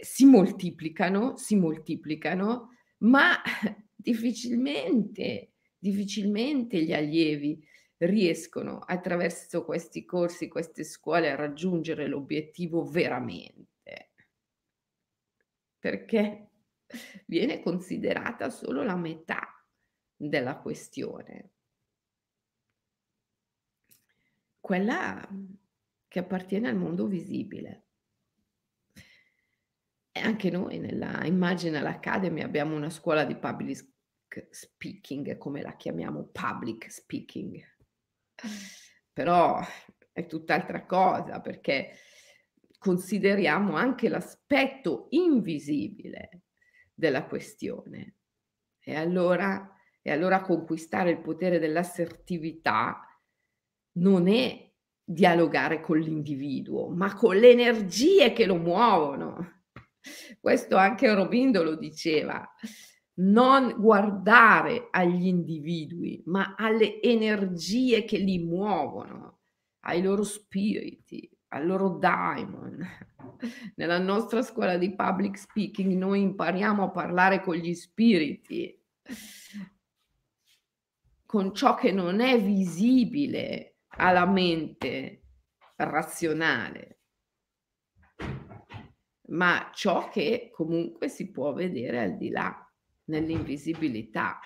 si 0.00 0.24
moltiplicano, 0.24 1.36
si 1.36 1.54
moltiplicano, 1.56 2.70
ma 3.00 3.40
difficilmente, 3.94 5.52
difficilmente 5.78 6.82
gli 6.82 6.92
allievi 6.94 7.62
riescono 7.98 8.78
attraverso 8.78 9.64
questi 9.64 10.04
corsi, 10.04 10.48
queste 10.48 10.84
scuole 10.84 11.30
a 11.30 11.36
raggiungere 11.36 12.06
l'obiettivo 12.06 12.84
veramente. 12.84 14.12
Perché 15.78 16.50
viene 17.26 17.60
considerata 17.60 18.50
solo 18.50 18.82
la 18.82 18.96
metà 18.96 19.64
della 20.16 20.58
questione. 20.58 21.50
Quella 24.60 25.28
che 26.08 26.18
appartiene 26.18 26.68
al 26.68 26.76
mondo 26.76 27.06
visibile. 27.06 27.86
E 30.12 30.20
anche 30.20 30.48
noi 30.48 30.78
nella 30.78 31.24
Imaginal 31.24 31.86
Academy 31.86 32.40
abbiamo 32.40 32.76
una 32.76 32.88
scuola 32.88 33.24
di 33.24 33.36
public 33.36 33.92
speaking, 34.50 35.36
come 35.38 35.60
la 35.60 35.74
chiamiamo, 35.76 36.28
public 36.32 36.90
speaking. 36.90 37.73
Però 39.12 39.60
è 40.12 40.26
tutt'altra 40.26 40.86
cosa 40.86 41.40
perché 41.40 41.96
consideriamo 42.78 43.76
anche 43.76 44.08
l'aspetto 44.08 45.06
invisibile 45.10 46.42
della 46.92 47.24
questione. 47.24 48.16
E 48.78 48.94
allora, 48.94 49.74
e 50.02 50.10
allora 50.12 50.42
conquistare 50.42 51.10
il 51.10 51.20
potere 51.20 51.58
dell'assertività 51.58 53.00
non 53.92 54.28
è 54.28 54.70
dialogare 55.02 55.80
con 55.80 55.98
l'individuo, 55.98 56.88
ma 56.88 57.14
con 57.14 57.36
le 57.36 57.50
energie 57.50 58.32
che 58.32 58.46
lo 58.46 58.56
muovono. 58.56 59.62
Questo 60.40 60.76
anche 60.76 61.12
Robindo 61.14 61.62
lo 61.62 61.76
diceva. 61.76 62.46
Non 63.16 63.76
guardare 63.78 64.88
agli 64.90 65.26
individui, 65.26 66.22
ma 66.26 66.54
alle 66.56 67.00
energie 67.00 68.04
che 68.04 68.18
li 68.18 68.38
muovono, 68.38 69.40
ai 69.80 70.02
loro 70.02 70.24
spiriti, 70.24 71.30
al 71.48 71.66
loro 71.66 71.90
daimon. 71.98 72.84
Nella 73.76 73.98
nostra 73.98 74.42
scuola 74.42 74.76
di 74.76 74.94
public 74.94 75.38
speaking 75.38 75.92
noi 75.96 76.22
impariamo 76.22 76.84
a 76.84 76.90
parlare 76.90 77.40
con 77.40 77.54
gli 77.54 77.74
spiriti, 77.74 78.82
con 81.24 81.54
ciò 81.54 81.74
che 81.74 81.92
non 81.92 82.20
è 82.20 82.40
visibile 82.40 83.76
alla 83.96 84.26
mente 84.26 85.22
razionale, 85.76 86.98
ma 89.28 89.70
ciò 89.72 90.08
che 90.08 90.50
comunque 90.52 91.08
si 91.08 91.30
può 91.30 91.52
vedere 91.52 92.00
al 92.00 92.16
di 92.16 92.30
là, 92.30 92.63
nell'invisibilità. 93.04 94.38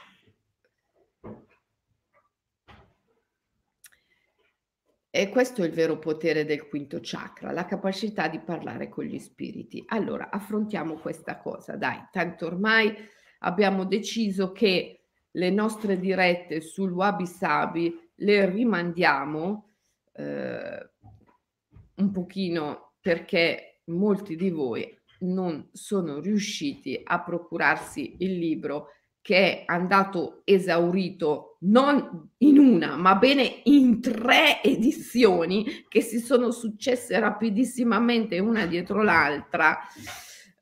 E 5.11 5.31
questo 5.31 5.63
è 5.63 5.67
il 5.67 5.73
vero 5.73 5.99
potere 5.99 6.45
del 6.45 6.69
quinto 6.69 6.99
chakra, 7.03 7.51
la 7.51 7.65
capacità 7.65 8.29
di 8.29 8.41
parlare 8.41 8.89
con 8.89 9.05
gli 9.05 9.19
spiriti. 9.19 9.83
Allora, 9.89 10.31
affrontiamo 10.31 10.95
questa 10.95 11.39
cosa, 11.39 11.77
dai, 11.77 12.07
tanto 12.13 12.47
ormai 12.47 12.95
abbiamo 13.41 13.85
deciso 13.85 14.53
che 14.53 15.07
le 15.31 15.51
nostre 15.51 15.99
dirette 15.99 16.61
sul 16.61 16.93
Wabi 16.93 17.27
Sabi 17.27 18.11
le 18.17 18.51
rimandiamo 18.51 19.75
eh, 20.13 20.91
un 21.97 22.11
pochino 22.11 22.95
perché 23.01 23.81
molti 23.87 24.37
di 24.37 24.51
voi 24.51 24.98
non 25.21 25.69
sono 25.73 26.21
riusciti 26.21 27.01
a 27.03 27.21
procurarsi 27.23 28.17
il 28.19 28.39
libro 28.39 28.89
che 29.21 29.37
è 29.37 29.63
andato 29.67 30.41
esaurito 30.45 31.59
non 31.61 32.31
in 32.39 32.59
una, 32.59 32.97
ma 32.97 33.17
bene 33.17 33.61
in 33.65 34.01
tre 34.01 34.63
edizioni 34.63 35.85
che 35.89 36.01
si 36.01 36.19
sono 36.21 36.51
successe 36.51 37.19
rapidissimamente 37.19 38.39
una 38.39 38.65
dietro 38.65 39.03
l'altra 39.03 39.81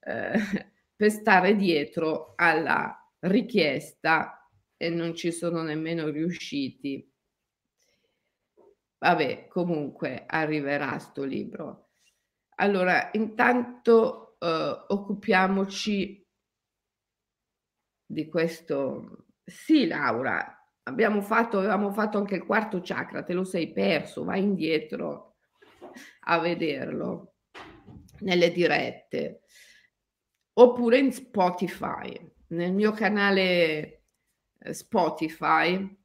eh, 0.01 0.71
per 0.97 1.11
stare 1.11 1.55
dietro 1.55 2.33
alla 2.37 2.99
richiesta 3.21 4.51
e 4.77 4.91
non 4.91 5.15
ci 5.15 5.31
sono 5.31 5.63
nemmeno 5.63 6.09
riusciti. 6.09 7.09
Vabbè, 8.99 9.47
comunque 9.49 10.25
arriverà 10.27 10.99
sto 10.99 11.23
libro. 11.23 11.91
Allora, 12.57 13.11
intanto 13.13 14.26
eh, 14.39 14.85
occupiamoci 14.89 16.27
di 18.07 18.29
questo. 18.29 19.27
Sì, 19.45 19.87
Laura, 19.87 20.57
abbiamo 20.85 21.21
fatto, 21.23 21.59
avevamo 21.59 21.93
fatto 21.93 22.19
anche 22.19 22.37
il 22.37 22.45
quarto 22.45 22.81
chakra, 22.83 23.23
te 23.23 23.33
lo 23.33 23.45
sei 23.45 23.73
perso, 23.73 24.25
vai 24.25 24.43
indietro 24.43 25.37
a 26.25 26.39
vederlo 26.39 27.35
nelle 28.21 28.51
dirette 28.51 29.43
oppure 30.59 30.99
in 30.99 31.13
Spotify. 31.13 32.35
Nel 32.49 32.73
mio 32.73 32.93
canale 32.93 34.05
eh, 34.59 34.73
Spotify 34.73 35.99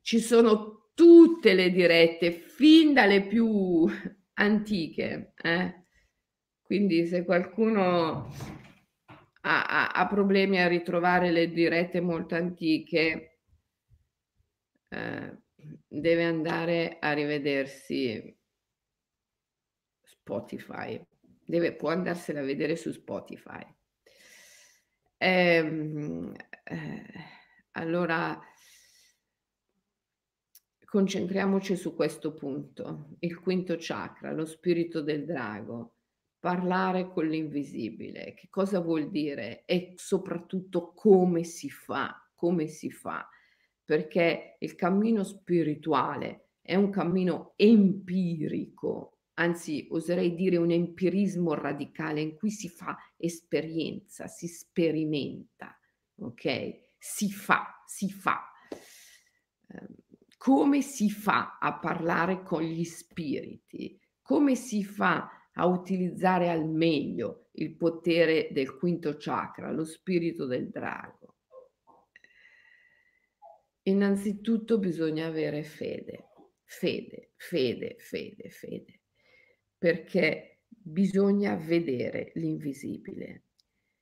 ci 0.00 0.18
sono 0.20 0.90
tutte 0.94 1.54
le 1.54 1.70
dirette, 1.70 2.32
fin 2.32 2.92
dalle 2.92 3.26
più 3.26 3.86
antiche. 4.34 5.34
Eh? 5.36 5.81
Quindi 6.72 7.04
se 7.06 7.22
qualcuno 7.26 8.32
ha, 9.42 9.66
ha, 9.66 9.88
ha 9.88 10.06
problemi 10.06 10.58
a 10.58 10.68
ritrovare 10.68 11.30
le 11.30 11.50
dirette 11.50 12.00
molto 12.00 12.34
antiche, 12.34 13.40
eh, 14.88 15.38
deve 15.86 16.24
andare 16.24 16.96
a 16.98 17.12
rivedersi 17.12 18.34
Spotify, 20.00 20.98
deve, 21.44 21.74
può 21.74 21.90
andarsela 21.90 22.40
a 22.40 22.44
vedere 22.44 22.76
su 22.76 22.90
Spotify. 22.90 23.62
Ehm, 25.18 26.34
eh, 26.64 27.04
allora, 27.72 28.40
concentriamoci 30.86 31.76
su 31.76 31.94
questo 31.94 32.32
punto, 32.32 33.10
il 33.18 33.38
quinto 33.38 33.76
chakra, 33.78 34.32
lo 34.32 34.46
spirito 34.46 35.02
del 35.02 35.26
drago 35.26 35.91
parlare 36.42 37.08
con 37.08 37.28
l'invisibile, 37.28 38.34
che 38.34 38.48
cosa 38.50 38.80
vuol 38.80 39.10
dire 39.10 39.62
e 39.64 39.92
soprattutto 39.94 40.92
come 40.92 41.44
si 41.44 41.70
fa, 41.70 42.28
come 42.34 42.66
si 42.66 42.90
fa, 42.90 43.28
perché 43.84 44.56
il 44.58 44.74
cammino 44.74 45.22
spirituale 45.22 46.48
è 46.60 46.74
un 46.74 46.90
cammino 46.90 47.52
empirico, 47.54 49.18
anzi 49.34 49.86
oserei 49.88 50.34
dire 50.34 50.56
un 50.56 50.72
empirismo 50.72 51.54
radicale 51.54 52.20
in 52.20 52.34
cui 52.34 52.50
si 52.50 52.68
fa 52.68 52.96
esperienza, 53.16 54.26
si 54.26 54.48
sperimenta, 54.48 55.78
ok? 56.16 56.94
Si 56.98 57.30
fa, 57.30 57.84
si 57.86 58.10
fa. 58.10 58.50
Ehm, 59.68 59.94
come 60.38 60.82
si 60.82 61.08
fa 61.08 61.58
a 61.60 61.78
parlare 61.78 62.42
con 62.42 62.62
gli 62.62 62.82
spiriti? 62.82 63.96
Come 64.20 64.56
si 64.56 64.82
fa 64.82 65.30
a 65.54 65.66
utilizzare 65.66 66.48
al 66.48 66.68
meglio 66.68 67.48
il 67.52 67.76
potere 67.76 68.48
del 68.52 68.76
quinto 68.76 69.16
chakra, 69.18 69.70
lo 69.70 69.84
spirito 69.84 70.46
del 70.46 70.70
drago. 70.70 71.36
Innanzitutto 73.82 74.78
bisogna 74.78 75.26
avere 75.26 75.64
fede, 75.64 76.28
fede, 76.64 77.32
fede, 77.36 77.96
fede, 77.98 78.48
fede, 78.48 79.00
perché 79.76 80.60
bisogna 80.68 81.56
vedere 81.56 82.30
l'invisibile. 82.34 83.46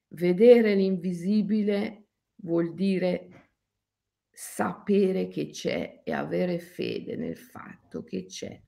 Vedere 0.08 0.74
l'invisibile 0.74 2.08
vuol 2.42 2.74
dire 2.74 3.50
sapere 4.30 5.28
che 5.28 5.48
c'è 5.48 6.02
e 6.04 6.12
avere 6.12 6.58
fede 6.58 7.16
nel 7.16 7.36
fatto 7.36 8.02
che 8.02 8.26
c'è. 8.26 8.60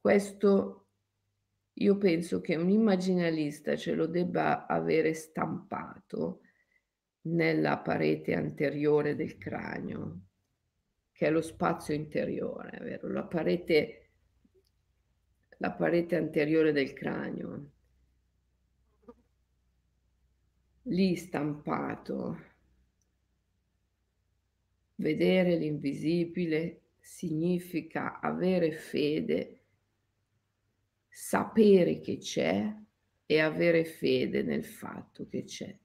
Questo 0.00 0.81
io 1.74 1.96
penso 1.96 2.40
che 2.40 2.56
un 2.56 2.68
immaginalista 2.68 3.76
ce 3.76 3.94
lo 3.94 4.06
debba 4.06 4.66
avere 4.66 5.14
stampato 5.14 6.40
nella 7.22 7.78
parete 7.78 8.34
anteriore 8.34 9.14
del 9.14 9.38
cranio, 9.38 10.20
che 11.12 11.26
è 11.26 11.30
lo 11.30 11.40
spazio 11.40 11.94
interiore, 11.94 12.78
vero? 12.80 13.08
La 13.08 13.24
parete, 13.24 14.10
la 15.58 15.72
parete 15.72 16.16
anteriore 16.16 16.72
del 16.72 16.92
cranio. 16.92 17.70
Lì 20.86 21.16
stampato. 21.16 22.50
Vedere 24.96 25.56
l'invisibile 25.56 26.80
significa 27.00 28.20
avere 28.20 28.72
fede 28.72 29.61
sapere 31.14 32.00
che 32.00 32.16
c'è 32.16 32.74
e 33.26 33.38
avere 33.38 33.84
fede 33.84 34.42
nel 34.42 34.64
fatto 34.64 35.28
che 35.28 35.44
c'è. 35.44 35.78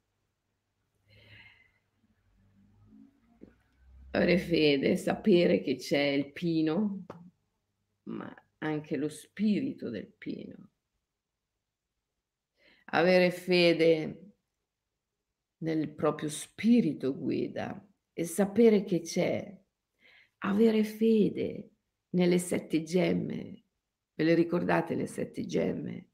Avere 4.12 4.38
fede, 4.38 4.96
sapere 4.96 5.62
che 5.62 5.76
c'è 5.76 6.02
il 6.02 6.32
pino, 6.32 7.06
ma 8.04 8.34
anche 8.60 8.96
lo 8.96 9.10
spirito 9.10 9.90
del 9.90 10.08
pino. 10.08 10.72
Avere 12.86 13.30
fede 13.32 14.22
Nel 15.60 15.90
proprio 15.94 16.30
spirito 16.30 17.18
guida 17.18 17.84
e 18.14 18.24
sapere 18.24 18.84
che 18.84 19.02
c'è. 19.02 19.60
Avere 20.40 20.84
fede 20.84 21.72
nelle 22.12 22.38
7 22.38 22.84
gemme. 22.84 23.67
Ve 24.18 24.24
le 24.24 24.34
ricordate 24.34 24.96
le 24.96 25.06
7 25.06 25.46
gemme? 25.46 26.08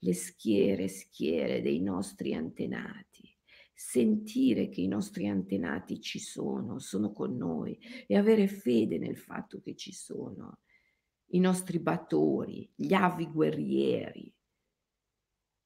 Le 0.00 0.12
schiere, 0.12 0.88
schiere 0.88 1.62
dei 1.62 1.80
nostri 1.80 2.34
antenati. 2.34 3.32
Sentire 3.72 4.68
che 4.68 4.80
i 4.80 4.88
nostri 4.88 5.28
antenati 5.28 6.00
ci 6.00 6.18
sono, 6.18 6.80
sono 6.80 7.12
con 7.12 7.36
noi 7.36 7.78
e 8.08 8.16
avere 8.16 8.48
fede 8.48 8.98
nel 8.98 9.16
fatto 9.16 9.60
che 9.60 9.76
ci 9.76 9.92
sono. 9.92 10.62
I 11.26 11.38
nostri 11.38 11.78
battori, 11.78 12.68
gli 12.74 12.92
avi 12.92 13.30
guerrieri 13.30 14.34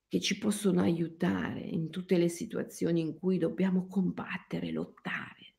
che 0.08 0.20
ci 0.20 0.36
possono 0.36 0.82
aiutare 0.82 1.60
in 1.60 1.88
tutte 1.88 2.18
le 2.18 2.28
situazioni 2.28 3.00
in 3.00 3.18
cui 3.18 3.38
dobbiamo 3.38 3.86
combattere, 3.86 4.70
lottare. 4.72 5.54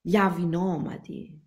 Gli 0.00 0.14
avi 0.14 0.46
nomadi 0.46 1.43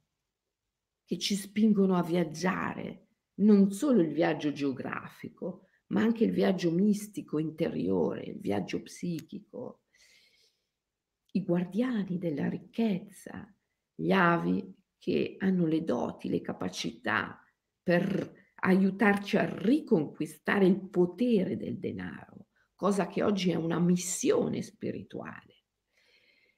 che 1.08 1.18
ci 1.18 1.36
spingono 1.36 1.96
a 1.96 2.04
viaggiare, 2.04 3.06
non 3.36 3.72
solo 3.72 4.02
il 4.02 4.12
viaggio 4.12 4.52
geografico, 4.52 5.68
ma 5.88 6.02
anche 6.02 6.26
il 6.26 6.32
viaggio 6.32 6.70
mistico 6.70 7.40
interiore, 7.40 8.24
il 8.24 8.40
viaggio 8.42 8.82
psichico. 8.82 9.84
I 11.32 11.44
guardiani 11.46 12.18
della 12.18 12.50
ricchezza, 12.50 13.50
gli 13.96 14.12
avi 14.12 14.76
che 14.98 15.38
hanno 15.40 15.66
le 15.66 15.86
doti, 15.86 16.28
le 16.28 16.42
capacità 16.42 17.42
per 17.82 18.50
aiutarci 18.56 19.38
a 19.38 19.46
riconquistare 19.46 20.66
il 20.66 20.90
potere 20.90 21.56
del 21.56 21.80
denaro, 21.80 22.48
cosa 22.76 23.08
che 23.08 23.24
oggi 23.24 23.52
è 23.52 23.56
una 23.56 23.80
missione 23.80 24.62
spirituale. 24.62 25.64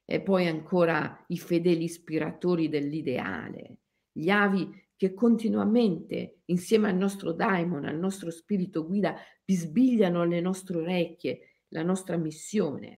E 0.06 0.22
poi 0.22 0.48
ancora 0.48 1.24
i 1.28 1.38
fedeli 1.38 1.84
ispiratori 1.84 2.68
dell'ideale, 2.68 3.82
gli 4.20 4.30
avi 4.30 4.70
che 4.98 5.14
continuamente, 5.14 6.42
insieme 6.46 6.90
al 6.90 6.98
nostro 6.98 7.32
daimon, 7.32 7.86
al 7.86 7.98
nostro 7.98 8.30
spirito 8.32 8.86
guida, 8.86 9.16
bisbigliano 9.46 10.22
alle 10.22 10.42
nostre 10.42 10.78
orecchie 10.78 11.64
la 11.70 11.84
nostra 11.84 12.18
missione, 12.18 12.88